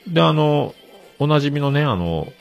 [0.08, 0.74] で、あの、
[1.18, 2.32] おなじみのね、あの、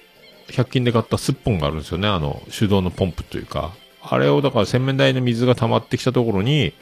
[0.50, 3.74] 100均で買ったスッポンがあるんですよね、あの、手動のポンプというか、
[4.10, 6.74] あれをだから洗面台の水が溜まってきたところに、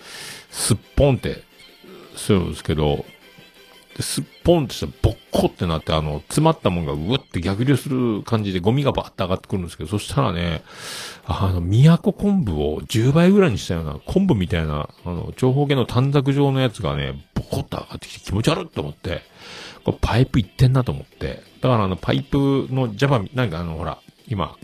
[0.50, 1.44] スッポンって
[2.16, 3.06] するんですけど、
[4.00, 10.64] すっぽんってしたらボッコってなって、あの、詰まったもんがうわって逆流する感じでゴミがバーって上がってくるんですけど、そしたらね、
[11.26, 19.22] あの、宮古昆布を10倍ぐらいにしたような、昆布みたいな、あの、長方形の短冊状のやつがね、ボコッと上がってきて気持ち悪いと思って、
[19.84, 24.56] これパイプいってんなと思って、だからあの、パイプのジャバ、なんかあの、ほら、今、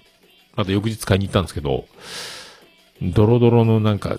[0.55, 1.85] あと翌日買いに行ったんですけど、
[3.01, 4.17] ドロドロのなんか、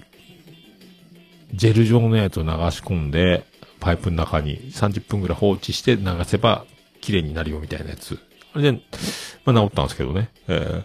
[1.52, 3.44] ジェル状のやつを流し込んで、
[3.80, 6.66] パイプの中に30分ぐらい放置して流せば
[7.00, 8.18] 綺麗になるよみたいなやつ。
[8.52, 8.80] あれで、
[9.44, 10.30] まあ治ったんですけどね。
[10.48, 10.84] えー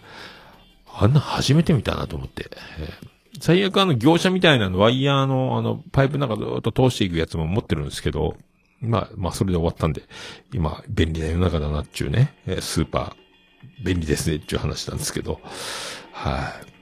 [0.98, 2.50] あんな初めて見たなと思って。
[2.80, 8.38] えー最悪あの業者みたいなのワイヤーのあのパイプの中ずっと通していくやつも持ってるんですけど、
[8.80, 10.04] まあ、まあ、それで終わったんで、
[10.54, 15.42] 今、便利な世の中だなっちゅうね、えースーパー、便利ですねっちゅう話なんですけど、
[16.14, 16.75] はい。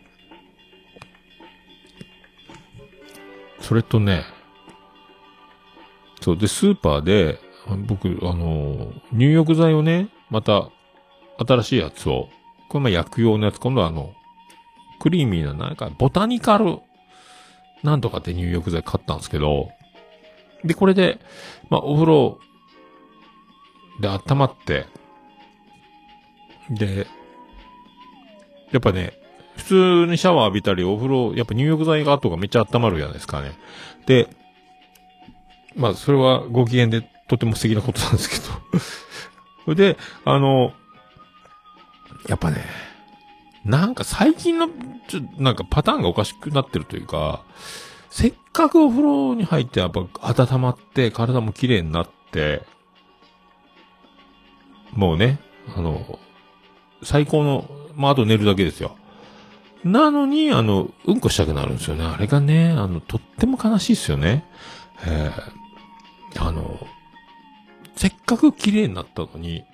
[3.63, 4.25] それとね、
[6.21, 7.39] そう、で、スーパーで、
[7.87, 10.69] 僕、あの、入浴剤をね、また、
[11.37, 12.27] 新しいやつを、
[12.67, 14.13] これま薬用のやつ、今度はあの、
[14.99, 16.79] クリーミーな、なんか、ボタニカル、
[17.83, 19.69] なんとかって入浴剤買ったんですけど、
[20.65, 21.19] で、これで、
[21.69, 22.39] まあ、お風呂
[24.01, 24.87] で温まって、
[26.69, 27.07] で、
[28.71, 29.13] やっぱね、
[29.63, 33.53] 普通にシャワー浴びたり、お風呂、やっぱ入浴剤が後がめっちゃ温まるじゃないですかね。
[34.05, 34.27] で、
[35.75, 38.43] まあ、それはご機嫌でとても素敵なことなんですけど。
[39.63, 40.73] そ れで、あの、
[42.27, 42.65] やっぱね、
[43.63, 44.67] なんか最近の、
[45.07, 47.43] ちょ、なんかパターンがおかしくなってるというか、
[48.09, 52.63] せっかくお風呂に入ってやっぱ温まって体も綺麗になって、
[54.91, 55.39] もうね、
[55.75, 56.19] あの、
[57.01, 58.97] 最高の、まあ、あと寝るだけですよ。
[59.83, 62.05] なのに、あの、うんこしたくなるんですよね。
[62.05, 64.45] あれがね、あの、とっても悲しいですよね。
[65.05, 66.87] えー、あの、
[67.95, 69.65] せっかく綺麗になったのに、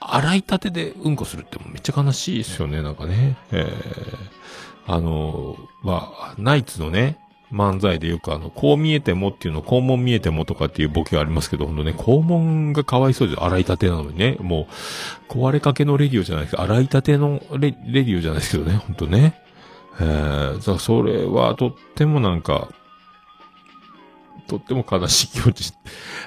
[0.00, 3.36] 洗いたてでうんこするってめっちゃ悲しいですよね、なんかね。
[3.52, 7.18] えー、あの、まあ、ナイツのね、
[7.52, 14.68] 漫才でよくあの、こう見えてもっていうの、肛門見えてもとかっていうボケがありますけど、ほんとね、肛門がかわいそうです洗いたてなのにね、も
[15.28, 19.40] う、壊れかけのレディオじゃないですか、洗いたてのレレディオじゃないですけどね、ほんとね。
[20.00, 22.68] えー、さそれはとってもなんか、
[24.46, 25.72] とっても悲しい気持ち。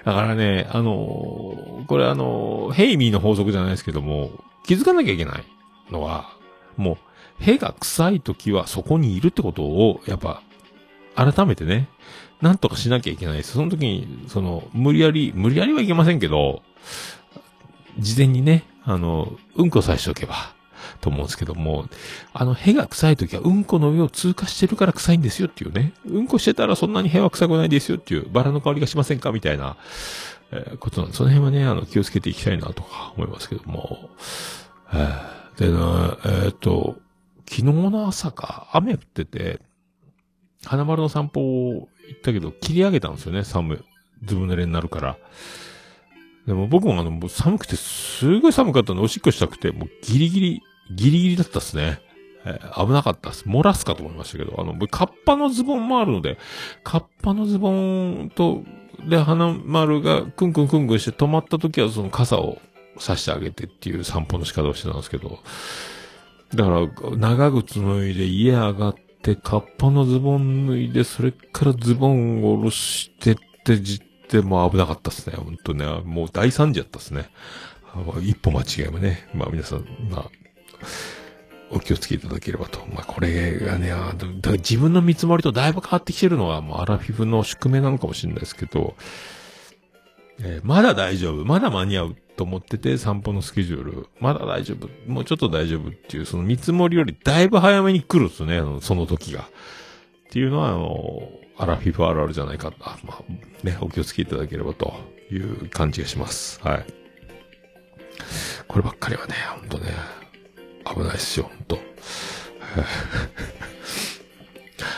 [0.06, 4.32] だからね、あのーこれあのーヘイミーの法則じゃないですけども、
[4.66, 5.44] 気づかなきゃいけない
[5.92, 6.30] のは、
[6.78, 6.94] も
[7.40, 10.42] う、屁が臭い時はそこにいるってことを、やっぱ、
[11.16, 11.88] 改めてね、
[12.42, 13.54] なんとかしなきゃいけないです。
[13.54, 16.62] その時に、その、無理やり、無理やりはいけませんけど、
[18.00, 20.36] 事前にね、あの、うんこさえしておけば、
[21.00, 21.88] と思うんですけども、
[22.34, 25.94] あの、屁が臭い時はうんこの上を通過してるから臭いんですよっていうね。
[26.06, 29.78] うんこしてたらそんなに屁は臭くないですよっていう、バラの香りがしませんかみたいな、
[30.52, 34.10] えーことなんで、その辺はね、あの、気をつけていきたいなとか思いますけども。
[34.94, 36.96] えーでな、えーっと、
[37.48, 39.60] 昨日の朝か、雨降ってて、
[40.66, 43.80] 花丸の散歩を行ったけど、切り上げたんですよね、寒い。
[44.26, 45.18] ずぶ濡れになるから。
[46.46, 52.00] でも僕もあの、もう寒くて、すごい寒かったので、おしっこしたくて、もうギリギリ、ギリギリだったっすね。
[52.46, 53.46] えー危なかったっす。
[53.46, 56.38] 漏らすかと思いましたけど、あの、僕カッパのズボンもあるので、
[56.84, 58.64] カッパのズボンと、
[59.08, 62.60] で、花丸がクンクンクンクンして止まった時はその傘を
[62.98, 65.40] 差してあげてっていう散歩の仕方をしてたんですけど、
[66.54, 69.02] だから、長靴脱いで家上がって、
[69.36, 75.36] カッパのズボン脱いで、それからズボンを下ろしてってじって、もう危なかったっすね。
[75.38, 75.86] 本当ね。
[76.04, 77.30] もう大惨事やったっすね。
[78.22, 79.30] 一歩間違えばね。
[79.34, 80.32] まあ皆さん、まあ、
[81.72, 82.86] お気をつけいただければと。
[82.94, 83.94] まあこれがね、
[84.58, 88.96] 自分の見積もりとだいぶ変わってきてるのは、もうアラフィフの宿命なのかもしれないですけど、
[90.40, 91.46] えーまだ大丈夫。
[91.46, 94.08] まだ間に合うと思ってて、散歩のスケジュール。
[94.20, 94.90] まだ大丈夫。
[95.12, 99.42] もうちょっと大丈夫っていう、その見積もりよりだいぶ早めに来るんすね、その時が。
[99.42, 99.46] っ
[100.32, 102.74] ていうのは、あの、アラフィフあるあるじゃないか。
[102.82, 103.24] あまあ、
[103.66, 104.94] ね、お気をつけいただければと
[105.32, 106.60] いう感じがします。
[106.64, 106.86] はい。
[108.68, 109.92] こればっかりはね、ほんとね、
[110.92, 111.78] 危ないっすよ、ほんと。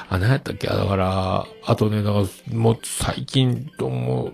[0.10, 0.68] あ、何やったっけ？
[0.68, 2.26] だから、あとね、だから、
[2.58, 4.32] もう最近とも、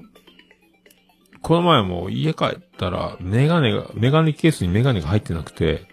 [1.42, 5.88] この前も家帰ったら、メガネが、メガネケースにメガネが入ってなくて、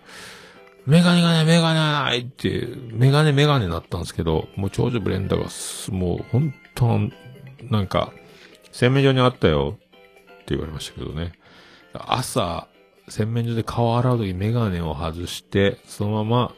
[0.87, 6.99] メガネがね、メガネがないって、メガネメガネになったんですけど、もう長女ブレンダーが、もう本当
[7.71, 8.13] なんか、
[8.73, 11.33] 洗面所にあったよって言われましたけどね。
[11.93, 12.69] 朝、
[13.09, 16.55] 洗面所で顔洗うときメガネを外して、そのまま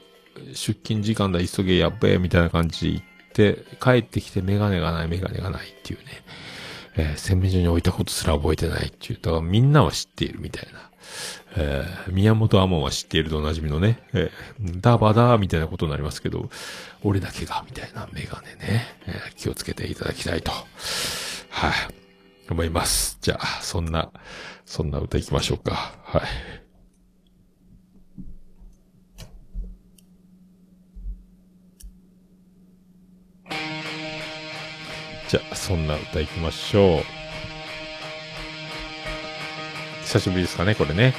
[0.52, 6.04] 出勤時間だ、急げ、やっべえ、みたいな感じで行って、帰ってきてメガネがない、メガネがないっていうね。
[6.96, 9.18] えー洗面所に置いたことすら覚えてないっていう。
[9.20, 10.90] だからみんなは知っているみたいな。
[11.56, 16.50] えー宮本アモンは知っているとおなじみのね、えーダバダーみたいなことになりますけど、
[17.02, 20.50] 俺だけが、みたいなメガネね、えー気をつけていただきたいと。
[20.52, 21.72] はい、
[22.50, 23.18] 思います。
[23.20, 24.10] じゃあ、そんな、
[24.66, 25.94] そんな歌いきましょうか。
[26.04, 26.22] はい。
[35.30, 37.02] じゃあ、そんな歌いきましょう。
[40.02, 41.14] 久しぶりですかね、これね。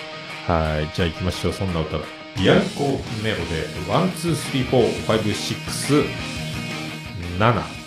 [0.47, 0.93] はい。
[0.93, 1.53] じゃあいきましょう。
[1.53, 1.97] そんな歌。
[2.37, 5.93] ビアンコネロで、 One、Two、Three、Four、Five、Six、
[7.39, 7.80] 7。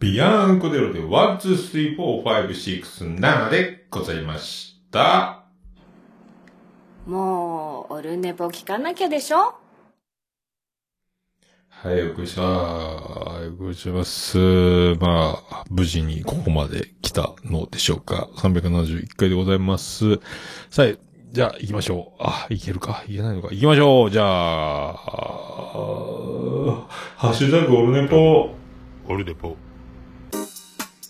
[0.00, 5.44] ビアンコデロで、ワン、ツー、スリー、フォー、ファイブ、シックス、7でございました。
[7.04, 9.67] もう、オルネポ聞かなきゃでしょ？
[11.80, 12.42] はい、お送りした。
[12.42, 14.36] はい、お送りします。
[14.96, 18.28] まあ、無事にここまで来たのでしょうか。
[18.34, 20.16] 371回でございます。
[20.70, 20.86] さあ、
[21.30, 22.22] じゃあ行きましょう。
[22.22, 23.04] あ、いけるか？
[23.06, 23.50] いけないのか？
[23.52, 24.94] 行きましょうじゃあ、
[27.16, 28.50] ハッシュタグオルネポ。
[29.06, 29.56] オルネポ。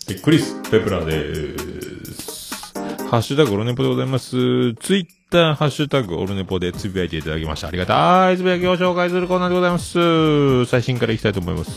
[0.07, 2.73] えクリス・ペプラです。
[3.09, 4.75] ハッシュタグオルネポでございます。
[4.75, 7.67] ツイッター、ハッシュタグオルネポでつぶやいていただきました。
[7.67, 10.65] ありがたいつぶやきを紹介するコーナーでございます。
[10.65, 11.71] 最新からいきたいと思います。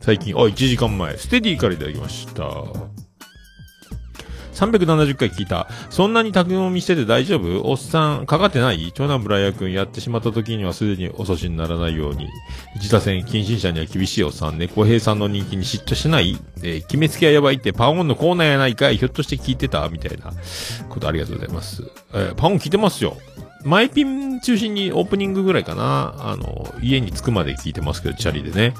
[0.00, 3.01] 最近、あ、1時間前、ステディからいただきました。
[4.52, 5.68] 370回聞いた。
[5.90, 7.70] そんなに宅飲みしてて大丈夫？
[7.70, 8.92] おっさん、かかってない？
[8.94, 12.28] 長男ブライア君やってしまった時にはすでに遅しにならないように。
[12.76, 16.38] 一打線、近親者には厳しいおっさん、猫兵さんの人気に嫉妬しない？
[16.62, 19.88] えー決めつけはやばいってパオンのコーナーやないかいひょっとして聞いてた？
[19.88, 20.32] みたいな
[20.88, 21.82] ことありがとうございます。
[22.12, 23.16] えーパオン聞いてますよ。
[23.64, 26.14] マイピン中心にオープニングぐらいかな。
[26.18, 28.74] あの、家に着くまで聞いてますけど、チャリでね。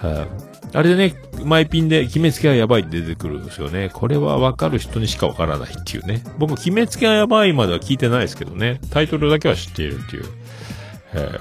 [0.00, 3.88] はいあれでね、マイピンで決めつけはやばいって出てくるんですよね。
[3.90, 6.22] これはわかる人にしかわからないっていうね。
[6.36, 8.78] 僕、決めつけはやばいまでは聞いてないですけどね。
[8.90, 10.24] タイトルだけは知っているっていう。
[11.14, 11.38] え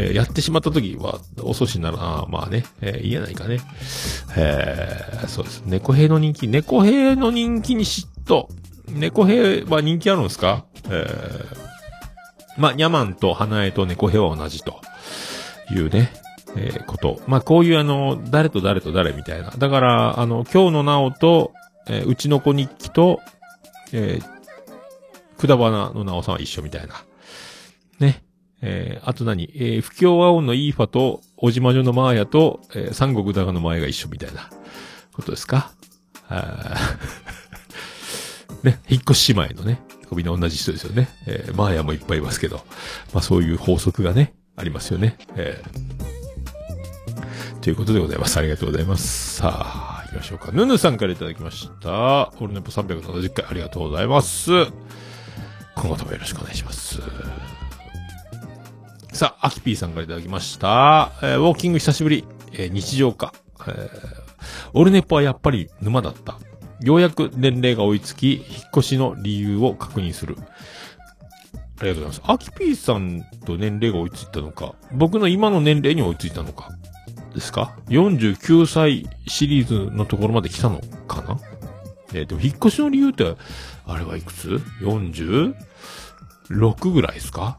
[0.00, 3.58] ーやってしまった時は遅しなら、あまあね、えー言えないかね。
[4.38, 5.62] えーそうです。
[5.66, 8.46] 猫兵の人気、猫兵の人気に嫉妬。
[8.88, 10.64] 猫兵は人気あるんですか？
[10.88, 11.46] えー
[12.56, 14.80] まあ、ニャマンと花江と猫兵は同じと
[15.72, 16.12] いうね、
[16.56, 17.20] えーこと。
[17.26, 19.50] まあ、こういうあの、誰と誰と誰みたいな。
[19.50, 21.52] だから、あの、今日のなおと、
[21.88, 23.20] えーうちの子日記と、
[23.92, 27.04] えー、くだばなのなおさんは一緒みたいな。
[27.98, 28.22] ね。
[28.62, 29.50] えー、あと何？
[29.54, 34.50] えー、不協和音のイーファと、おじまじょのマーヤと、えー、三国だがのマーヤが一緒みたいな、
[35.14, 35.72] ことですか？
[36.28, 39.80] あー ね、引っ越し姉妹のね、
[40.12, 41.08] みんな同じ人ですよね。
[41.26, 42.56] えー、マーヤもいっぱいいますけど、
[43.14, 45.16] まあそういう法則がね、ありますよね。
[45.36, 46.19] えー、
[47.60, 48.38] ということでございます。
[48.38, 49.36] ありがとうございます。
[49.36, 50.50] さあ、行きましょうか。
[50.52, 52.32] ヌヌさんからいただきました。
[52.40, 54.50] オルネポ370回ありがとうございます。
[55.76, 57.00] 今後ともよろしくお願いします。
[59.12, 61.12] さあ、アキピーさんからいただきました。
[61.22, 62.24] えーウォーキング久しぶり。
[62.52, 63.34] えー日常か。
[63.66, 64.20] えー
[64.72, 66.38] オルネポはやっぱり沼だった。
[66.80, 68.44] ようやく年齢が追いつき、引っ
[68.78, 70.36] 越しの理由を確認する。
[70.38, 72.32] ありがとうございます。
[72.32, 76.70] アキピーさんと年齢が追いついたのか、僕の今の年齢に追いついたのか、
[77.34, 81.38] ですか ?49 歳シリーズのところまで来たのかな？
[82.12, 83.36] えーでも引っ越しの理由って、
[83.86, 87.58] あれはいくつ ?46 ぐらいですか？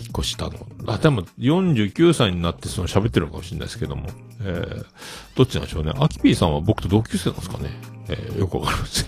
[0.00, 0.54] 引っ越したの。
[0.86, 4.08] あ、でも49歳になってその喋ってるのかもしれないですけども。
[4.40, 4.86] えー、
[5.34, 5.92] どっちなんでしょうね。
[5.98, 7.70] アキピーさんは僕と同級生なんですかね？
[8.08, 9.06] えー、よくわかりません。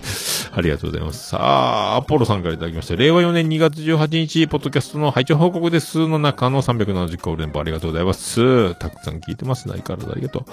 [0.52, 1.28] ありがとうございます。
[1.28, 2.96] さあ、アポロさんからいただきました。
[2.96, 8.74] 令和4年2月18日、ポッドキャストの配聴報告ですの中の370回連覇ありがとうございます。
[8.74, 9.74] たくさん聞いてますね。
[9.74, 10.44] 相変わらずありがとう。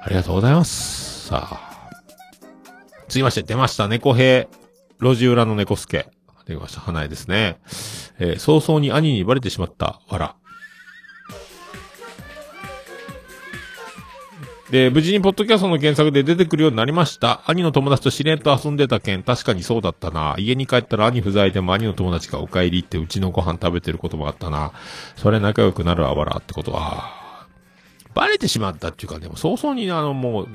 [0.00, 1.28] ありがとうございます。
[1.28, 1.90] さあ。
[3.08, 3.88] 続きまして、出ました。
[3.88, 4.48] 猫兵。
[5.00, 6.06] 路地裏の猫助。
[6.46, 6.80] できました。
[6.80, 7.58] 花江ですね。
[8.18, 10.36] えー早々に兄にバレてしまった、わら。
[14.70, 17.42] で、無事にポッドキャストの検索で出てくるようになりました。
[17.46, 20.36] 兄の友達としれんと遊んでた件、確かにそうだったな。
[20.38, 24.72] 家に帰ったら兄不在でも兄の友達がお帰りってうちのご飯食べてることもあったな。
[25.16, 27.20] それ仲良くなるあわらってことは、
[28.14, 30.48] バレてしまったっていうか、でも早々にあのもう、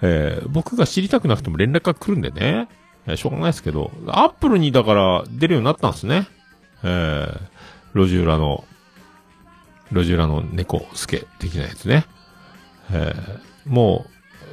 [0.00, 2.68] えー僕が知りたくなくても連絡が来るんでね。
[3.16, 6.26] しょうがないですけど、アップルにだから出るようになったんですね。
[6.82, 7.38] えー、
[7.94, 8.64] 路地裏の、
[9.92, 12.06] 路地裏の猫助的なやつね。
[12.92, 14.06] えーも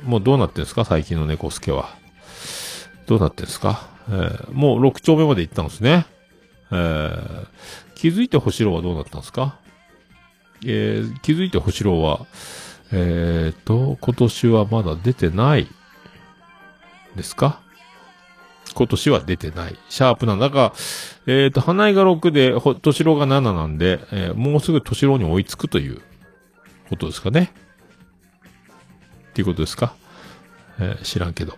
[0.03, 0.86] う、もうどうなってんですか？
[0.86, 1.95] 最近の猫助は。
[3.07, 3.88] どうなってんですか？
[4.09, 6.05] えーもう6丁目まで行ったんですね。
[6.71, 7.47] えー
[7.95, 9.57] 気づいて星郎はどうなったんですか？
[10.65, 12.25] えー気づいて星郎は、
[12.91, 15.67] えーと、今年はまだ出てない
[17.15, 17.61] ですか？
[18.73, 19.75] 今年は出てない。
[19.89, 20.73] シャープなんだが、
[21.27, 26.01] えーと、花井が6で、ほ、敏郎が7なんで、えーもうすぐ敏郎に追いつくという
[26.89, 27.53] ことですかね。
[29.36, 29.93] っていうことですか、
[30.79, 31.57] えー知らんけど。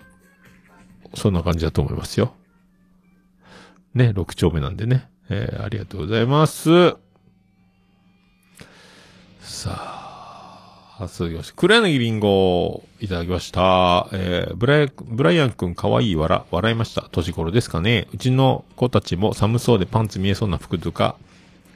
[1.13, 2.33] そんな感じだと思いますよ。
[3.93, 5.07] ね、6丁目なんでね。
[5.29, 6.95] えーありがとうございます。
[9.41, 9.75] さ
[10.99, 14.09] あ、続きまして、黒柳りんごいただきました。
[14.11, 17.03] えーブライ、ブライアンくんかわいいわら、笑いました。
[17.11, 18.07] 年頃ですかね。
[18.11, 21.15] うちの子たちも寒そうでパンツ見えそうな服とか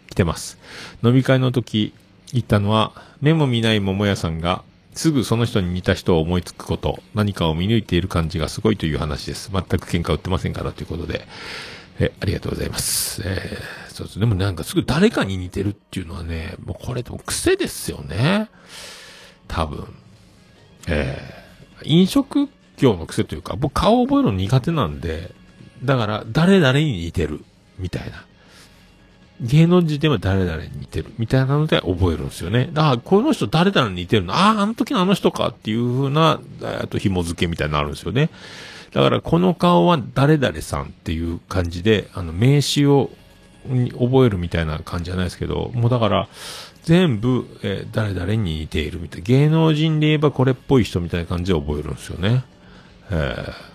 [0.10, 0.58] 着てます。
[1.04, 1.94] 飲み会の時
[2.34, 2.92] 行ったのは、
[3.22, 4.64] 目も見ない桃屋さんが、
[4.94, 9.50] すぐその人に似た人を思いつくこと、何かを見抜いている感じがすごいという話です。
[9.52, 11.28] 全く喧嘩売ってませんからということで。
[12.00, 13.22] え、ありがとうございます。
[13.26, 14.20] えーそうです。
[14.20, 18.50] でもなんかすぐ誰かに似てるっていうのはね、もうこれでも癖ですよね。
[19.48, 19.88] 多分。
[20.88, 21.42] えー
[21.84, 25.34] 飲食業の癖というか、僕顔覚えるの苦手なんで、
[25.84, 27.44] だから誰々に似てる、
[27.80, 28.24] みたいな。
[29.42, 32.70] 芸能人では誰々に似てる、みたいなので覚えるんですよね。
[32.72, 38.30] だから、この人誰々に似てるの、ああ、あの時のあの人かっていう風な、えっと、紐付けみたいになるんですよね。
[38.94, 43.10] だから、この顔は誰々さんっていう感じで、あの、名詞を、
[43.66, 46.28] に覚えるみたいな感じじゃないですけど、もうだから、
[46.84, 49.22] 全部、えー誰々に似ているみたい。
[49.22, 52.44] 芸能人で言えばこれっぽい人みたいな感じで覚えるんですよね。
[53.10, 53.71] えー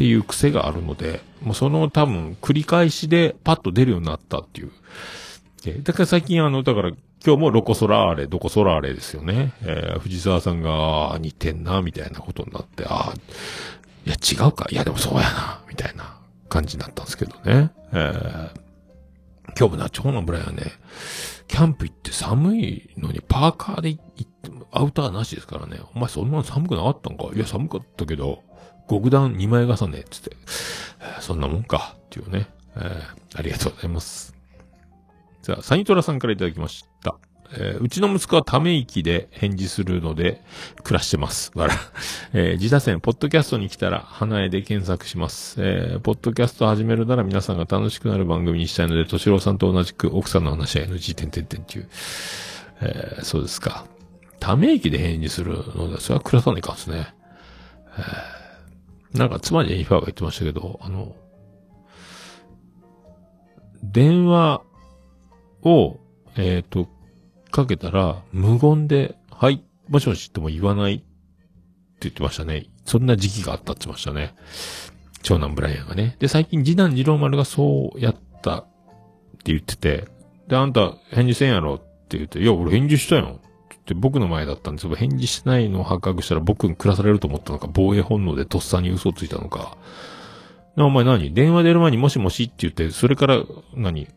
[0.00, 4.70] っていう癖があるので、もうその多分繰り返しでパッと出るようになったっていう。
[5.66, 6.88] えだから最近あの、だから
[7.22, 9.52] 今日もロコソラーレ、ドコソラーレですよね。
[9.60, 13.14] えー藤沢さんが似てんな、みたいなことになって、ああ、
[14.06, 16.16] いや違うか、いやでもそうやな、みたいな
[16.48, 17.70] 感じになったんですけどね。
[17.92, 18.60] えー
[19.58, 20.62] 今日もな、長男ブライアンね、
[21.46, 25.78] キャンプ行って寒いのにパーカーで行っても、アウターなしですからね。
[25.94, 27.24] お前そんなの寒くなかったんか？
[27.34, 28.42] いや、寒かったけど、
[28.90, 30.36] 極段2枚重ね、つって、
[31.20, 32.48] そんなもんか、っていうね。
[32.76, 34.34] えーありがとうございます。
[35.42, 37.14] じゃあ、サニトラさんからいただきました。
[37.52, 40.42] えーうちの息子はため息で返事するので、
[40.82, 41.52] 暮らしてます。
[41.54, 41.74] わら。
[42.32, 45.54] えー自打線、ポッドキャストに来たら、花江で検索します。
[45.62, 51.88] えーポッドキャスト始めるなら皆さんが楽しくなる番組にしたいので、敏郎さんと同じく奥さんの話は NG 点々点っていう。
[52.80, 53.84] えーそうですか。
[54.40, 57.14] ため息で返事するので、それは暮らさないかんですね。
[57.96, 58.39] えー
[59.14, 61.16] なんか、妻ジェニファーが言ってましたけど、あの、
[63.82, 64.62] 電話
[65.62, 65.98] を、
[66.36, 66.88] えっ、と、
[67.50, 71.04] かけたら、無言で、はい、もしもしっても言わないって
[72.00, 72.66] 言ってましたね。
[72.84, 74.34] そんな時期があったって言ってましたね。
[75.22, 76.16] 長男ブライアンがね。
[76.18, 78.62] で、最近次男次郎丸がそうやったっ
[79.42, 80.06] て言ってて、
[80.48, 83.40] で、あんた返事せんやろって言って、いや、俺返事したよ。
[83.90, 89.76] って僕の前だったんですけど、返事しないのを発覚したら僕に暮らされると思ったのか、防衛本能でとっさに嘘をついたのか。
[90.76, 91.34] なお前何？
[91.34, 93.42] 電話出る前にもしもしって言って、それから
[93.74, 94.08] 何？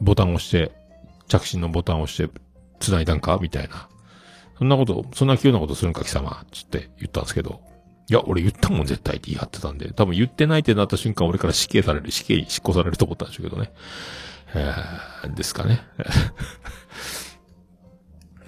[0.00, 0.72] ボタンを押して、
[1.28, 2.30] 着信のボタンを押して、
[2.80, 3.38] 繋いだんか？
[3.40, 3.88] みたいな。
[4.58, 7.60] そんなこと、そんな急なことするんか貴様つって言ったんですけど。
[8.10, 13.72] いや、俺言ったもん絶対って言い張ってたんで、多分言ってないってなった瞬間俺から死刑される、死刑に執行されると思ったんでしょうけどね。
[14.54, 15.80] えー、ですかね。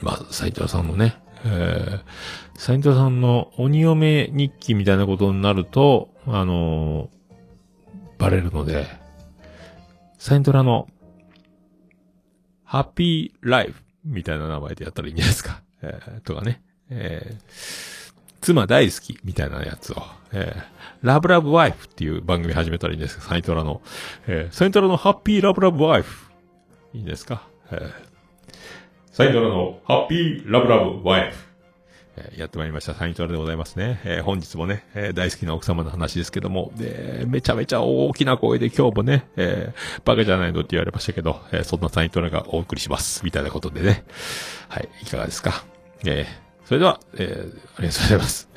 [0.04, 2.00] まあ、斉藤さんのね、えー、
[2.56, 7.14] 斉藤さんの鬼嫁日記みたいなことになると、あのー
[8.18, 8.86] バレるので、
[10.18, 10.88] サイントラの、
[12.64, 15.62] ハッピーライフみたいな名前でやったらいいんじゃないですか。
[15.82, 16.62] えー、とかね。
[16.90, 19.96] えー、妻大好きみたいなやつを、
[20.32, 20.62] えー、
[21.02, 23.82] ラブラブワイフっていう番組始めたらいいんですか、サイントラの。
[24.26, 26.30] えー、サイトラのハッピーラブラブワイフ。
[26.94, 27.46] いいんですか。
[27.70, 27.92] えー、
[29.14, 31.36] サイントラのハッピーラブラブワイフ。
[32.16, 32.94] えやってまいりました。
[32.94, 34.00] サイントラでございますね。
[34.02, 43.24] えー本日もね、えー大好きな奥様の話ですけども、で、めちゃめちゃ大きな声で今日もね、えーバカじゃないのって言われましたけど、えーそんなサイントラがお送りします。
[43.24, 44.04] みたいなことでね。
[44.68, 45.64] はい、いかがですか？
[46.04, 48.48] えーそれでは、えーありがとうございます。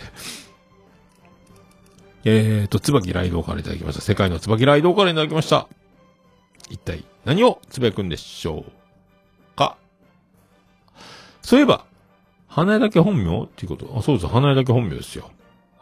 [2.25, 4.01] えーと、椿ライドからいただきました。
[4.01, 5.67] 世界の椿ライドからいただきました。
[6.71, 9.77] 一体何をつぶやくんでしょうか？
[11.47, 11.85] そういえば、
[12.49, 13.97] 花江だけ本名っていうこと。
[13.97, 14.27] あ、そうです。
[14.27, 15.31] 花江だけ本名ですよ。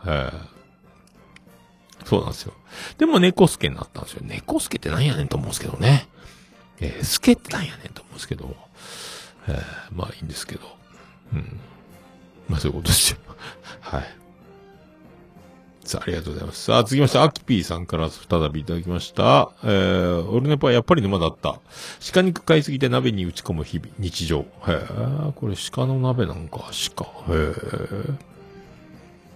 [0.05, 2.53] ええそうなんですよ。
[2.99, 4.21] でも、猫助になったんですよ。
[4.23, 6.07] 猫助ってなんやねんと思うんですけどね。
[6.79, 8.55] えー、助ってなんやねんと思うんですけど。
[9.47, 10.61] えーまあいいんですけど。
[11.33, 11.59] うん。
[12.47, 13.17] まあそういうことですよ。
[13.81, 14.03] はい。
[15.85, 16.63] さあ、ありがとうございます。
[16.63, 19.51] さあ、続きまして、アキピーさんから再びいただきました。
[19.63, 21.59] えー、オルネポはやっぱり沼だった。
[22.11, 24.39] 鹿肉買いすぎて鍋に打ち込む日々、日常。
[24.39, 27.05] へえ、これ鹿の鍋なんか、鹿。
[27.05, 28.35] へえ。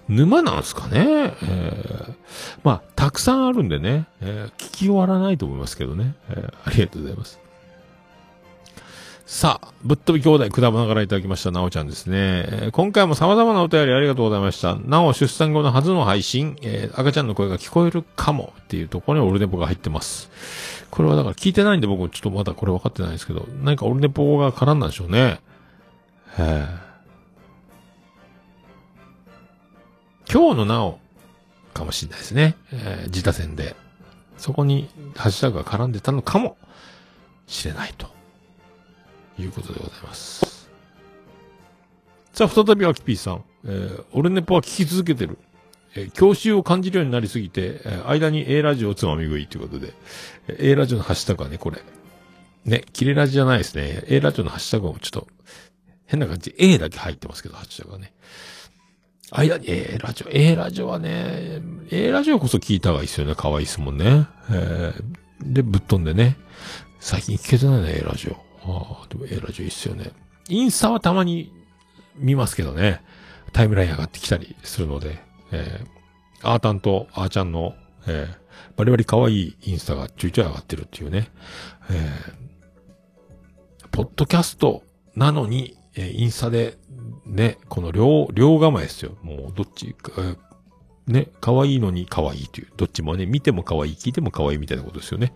[0.08, 1.36] 沼なんすかね？
[1.44, 2.16] えー、
[2.64, 6.16] まあ、たくさんあるんでね、えー聞き終わらないと思いますけどね。
[6.30, 7.39] えーありがとうございます。
[9.32, 12.70] さあ、ぶっ飛び兄弟くだばながらいただきました、なおちゃんですね。
[12.72, 14.76] 今回も様々なお便りありがとうございました。
[14.76, 20.32] なお、出産後のはずの配信、えー赤ちゃんの声が聞こえるかもっていうところにオルネポが入ってます。
[20.90, 25.40] これはだから聞いてないんで僕ちょっとまだこれ分かってないですけど、何かオルネポが絡んだんでしょうね。
[26.36, 26.68] 今
[30.28, 30.98] 日のなお
[31.76, 32.56] かもしれないですね。
[32.72, 33.76] えー自他戦で。
[34.38, 36.58] そこにハッシュタグが絡んでたのかも
[37.46, 38.18] しれないと。
[39.42, 40.70] いうことでございます。
[42.34, 43.44] さあ、再びアキピーさん。
[43.66, 45.38] えー、オルネポは聞き続けてる。
[45.96, 49.94] えー教習を感じるようになりすぎて、えー間に A ラジオをつまみ食いということで、
[50.48, 51.82] えー A ラジオのハッシュタグはね、これ。
[52.66, 54.04] ね、キレラジじゃないですね。
[54.08, 55.28] A ラジオのハッシュタグもちょっと、
[56.06, 58.14] 変な感じ A だけ入ってますけど、ハッシュタグはね。
[59.32, 61.62] 間に A ラジオ、A ラジオはね、
[61.92, 63.34] A ラジオこそ聞いた方がいいですよね。
[63.36, 64.28] 可愛いですもんね。
[64.52, 65.04] えー
[65.42, 66.36] で、ぶっ飛んでね。
[67.00, 68.49] 最近聞けてないね、A ラジオ。
[68.64, 70.12] ああ、でも A ラジオいいっすよね。
[70.50, 71.52] インスタはたまに
[72.16, 73.02] 見ますけどね。
[73.54, 75.20] タイムライン上がってきたりするので、
[75.52, 77.76] えー、アータンとアーちゃんの、
[78.08, 81.30] えー、バリバリ可愛いインスタがちょいちょい上がってるっていうね。
[81.90, 84.84] えー、ポッドキャスト
[85.16, 86.78] なのに、えーインスタで、
[87.26, 89.18] ね、この両、両構えですよ。
[89.22, 90.38] もう、どっちか、えー
[91.08, 92.68] ね、可愛いのに可愛いという。
[92.78, 95.34] どっちもね、見ても可愛い、聞いても可愛いみたいなことですよね。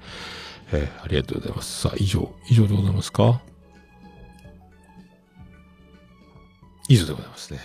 [0.74, 1.82] えーありがとうございます。
[1.82, 3.42] さあ、以上、以上でございますか？
[6.90, 7.60] 以上でございますね。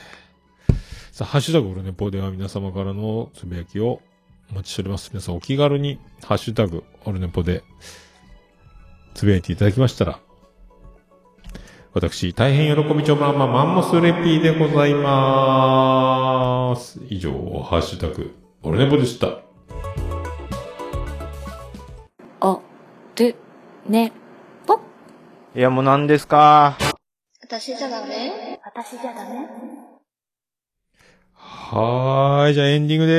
[1.11, 4.01] さあ、ハッシュタグオルネポでは皆様からのつぶやきを
[4.53, 5.11] お待ちしております。
[5.13, 7.65] 皆さんお気軽に、ハッシュタグオルネポで
[9.15, 10.21] つぶやいていただきましたら、
[11.95, 17.01] 私、大変喜びちょまんまマンモスレピーでございます。
[17.09, 17.33] 以上、
[17.65, 19.48] ハッシュタグオルネポでした。
[23.19, 23.35] る、
[23.87, 24.13] ね、
[24.67, 24.81] ぽ。
[25.55, 26.77] いや、もう何ですか？
[27.43, 28.61] 私じゃダメ？
[28.65, 29.49] 私じゃダメ？
[31.35, 33.13] はーい、じゃあエンディングで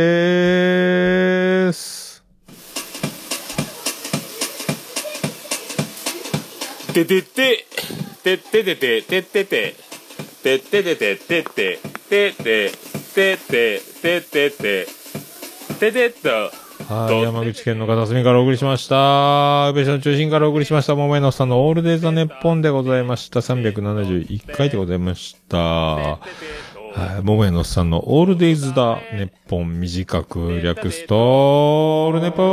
[1.70, 2.24] ーす。
[6.93, 7.66] ててて、
[8.24, 9.45] てっててて、てって。
[9.45, 9.76] て、
[10.41, 11.80] てっててて、てって、
[12.10, 12.72] てって、
[13.14, 14.88] てって、てってて、
[15.80, 16.68] ててっと。
[16.90, 19.70] はい、山口県の片隅からお送りしました。
[19.70, 20.96] 宇部市の中心からお送りしました。
[20.96, 23.42] 桃井のさんのオールデイザネッポンでございました。
[23.42, 25.58] 371回でございました。
[25.60, 26.20] は
[27.20, 32.50] い、桃井のさんのオールデイズだネッポン短く略すと、オールネポー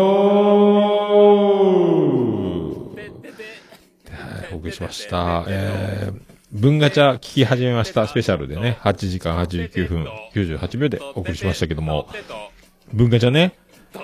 [4.11, 5.47] はい、お送りしました。
[5.49, 6.21] えー、
[6.53, 8.07] 文ガチャ聞き始めました。
[8.07, 12.11] スペシャルでね、8時間89分98秒でお送りしましたけども、
[12.93, 13.55] 文ガチャね、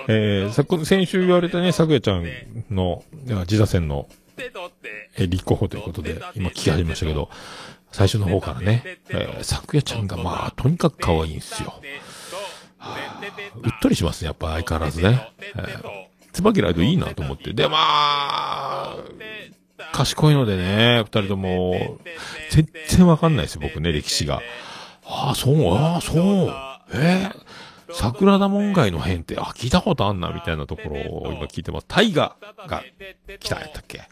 [0.07, 2.25] えー、さこ先週言われたね、さくやちゃん
[2.69, 4.07] の、自打線の、
[5.17, 7.29] え立候補ということで、今聞き始めましたけど、
[7.91, 11.79] 最初の方からね、えー、さくやちゃんがまあ、とにかく可愛いんですよ。
[13.63, 15.31] うっとりしますね、やっぱ相変わらずね。
[15.39, 17.53] えー、椿ライドいいなと思って。
[17.53, 18.97] で、まあ、
[19.93, 21.99] 賢いのでね、二人とも、
[22.49, 24.41] 全然わかんないです、僕ね、歴史が。
[25.05, 26.53] ああ、そう、ああ、そう。
[26.93, 27.52] えー
[27.93, 30.95] 桜田門外の変って、あ、聞いたことあんな、みたいなところ
[31.27, 31.85] を今聞いてます。
[31.87, 32.35] タイガ
[32.67, 32.83] が
[33.39, 34.07] 来たやったっけ？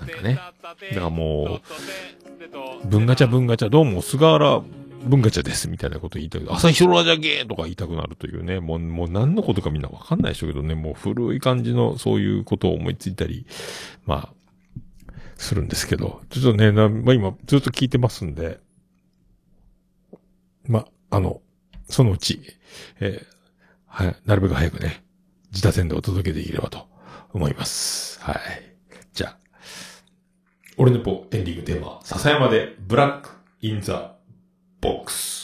[0.00, 0.34] なんかね。
[0.34, 1.60] だからも
[2.82, 4.62] う、文ガチャ文ガチャ、どうも菅原
[5.04, 6.42] 文ガチャです、みたいなこと言いたい。
[6.48, 13.46] 朝日ロラジャゲーとか言いたくなるというね、もう、もう何のことかみんなわかんないでしょうけどね、もう古い感じのそういうことを思いついたり、
[14.06, 14.34] まあ、
[15.36, 18.60] するんですけど、ちょっとね、なまあ今ずっと聞いてますんで、
[20.66, 21.42] まあ、あの、
[21.88, 22.40] そのうち、
[23.00, 23.34] えー
[23.86, 25.04] はい、なるべく早くね、
[25.50, 26.88] 自他戦でお届けできればと
[27.32, 28.20] 思います。
[28.20, 28.38] はい。
[29.12, 29.38] じゃあ、
[30.76, 33.30] 俺のポエンディングテーマ、笹山でブラック
[33.60, 34.16] インザ
[34.80, 35.43] ボックス。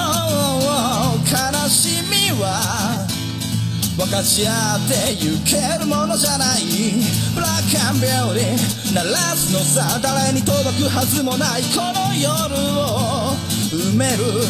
[1.31, 3.07] 悲しみは
[3.95, 6.63] 分かち合ってゆけるものじゃない。
[7.33, 13.31] ブラックアンビューティー鳴らすのさ誰に届くはずもないこの夜を
[13.71, 14.43] 埋める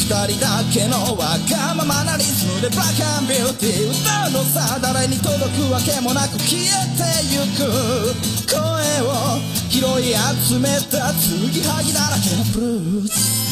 [0.00, 6.64] 二人だけのわがままなリズムでブラックアンビューティー歌うのさ誰に届くわけもなく消え
[6.96, 8.32] てゆく。
[8.48, 8.60] 声
[9.04, 10.14] を拾い
[10.48, 13.51] 集めた継ぎはぎだらけのブルース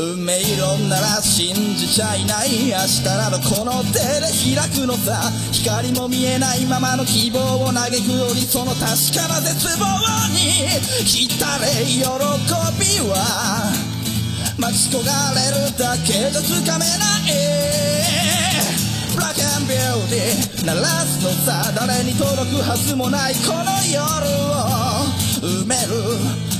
[0.00, 5.30] 運命論なら信じちゃいない明日などこの手で開くのさ。
[5.52, 8.80] 光も見えないままの希望を嘆くよりその確
[9.12, 9.84] かな絶望
[10.32, 10.40] に
[11.04, 12.06] 浸れ喜び
[13.10, 13.70] は
[14.58, 17.36] 待ち焦がれるだけじゃつかめない
[19.14, 22.62] ブラックアンビューティー鳴らすのさ誰に届く。
[22.62, 24.00] はずもないこの夜
[24.48, 24.64] を
[25.42, 26.59] 埋める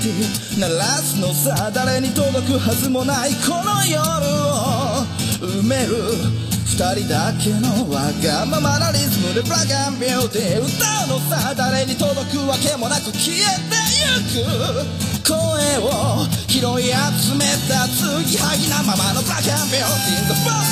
[0.00, 5.04] 鳴らすのさ誰に届くはずもないこの夜を
[5.44, 6.16] 埋める
[6.64, 15.36] 二人だけのわがままなリズムでブラックアンビューティー歌うのさ誰に届くわけもなく消えてゆく声
[15.84, 16.88] を拾い
[17.20, 20.64] 集めた継ぎはぎなままのブラックアンビューティー The Bomb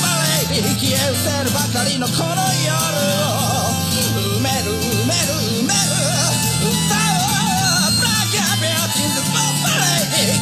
[0.56, 2.32] Lady 消え失せるばかりのこの
[2.64, 3.37] 夜を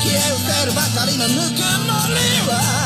[0.06, 2.85] 消え失せるばかりのぬくもりは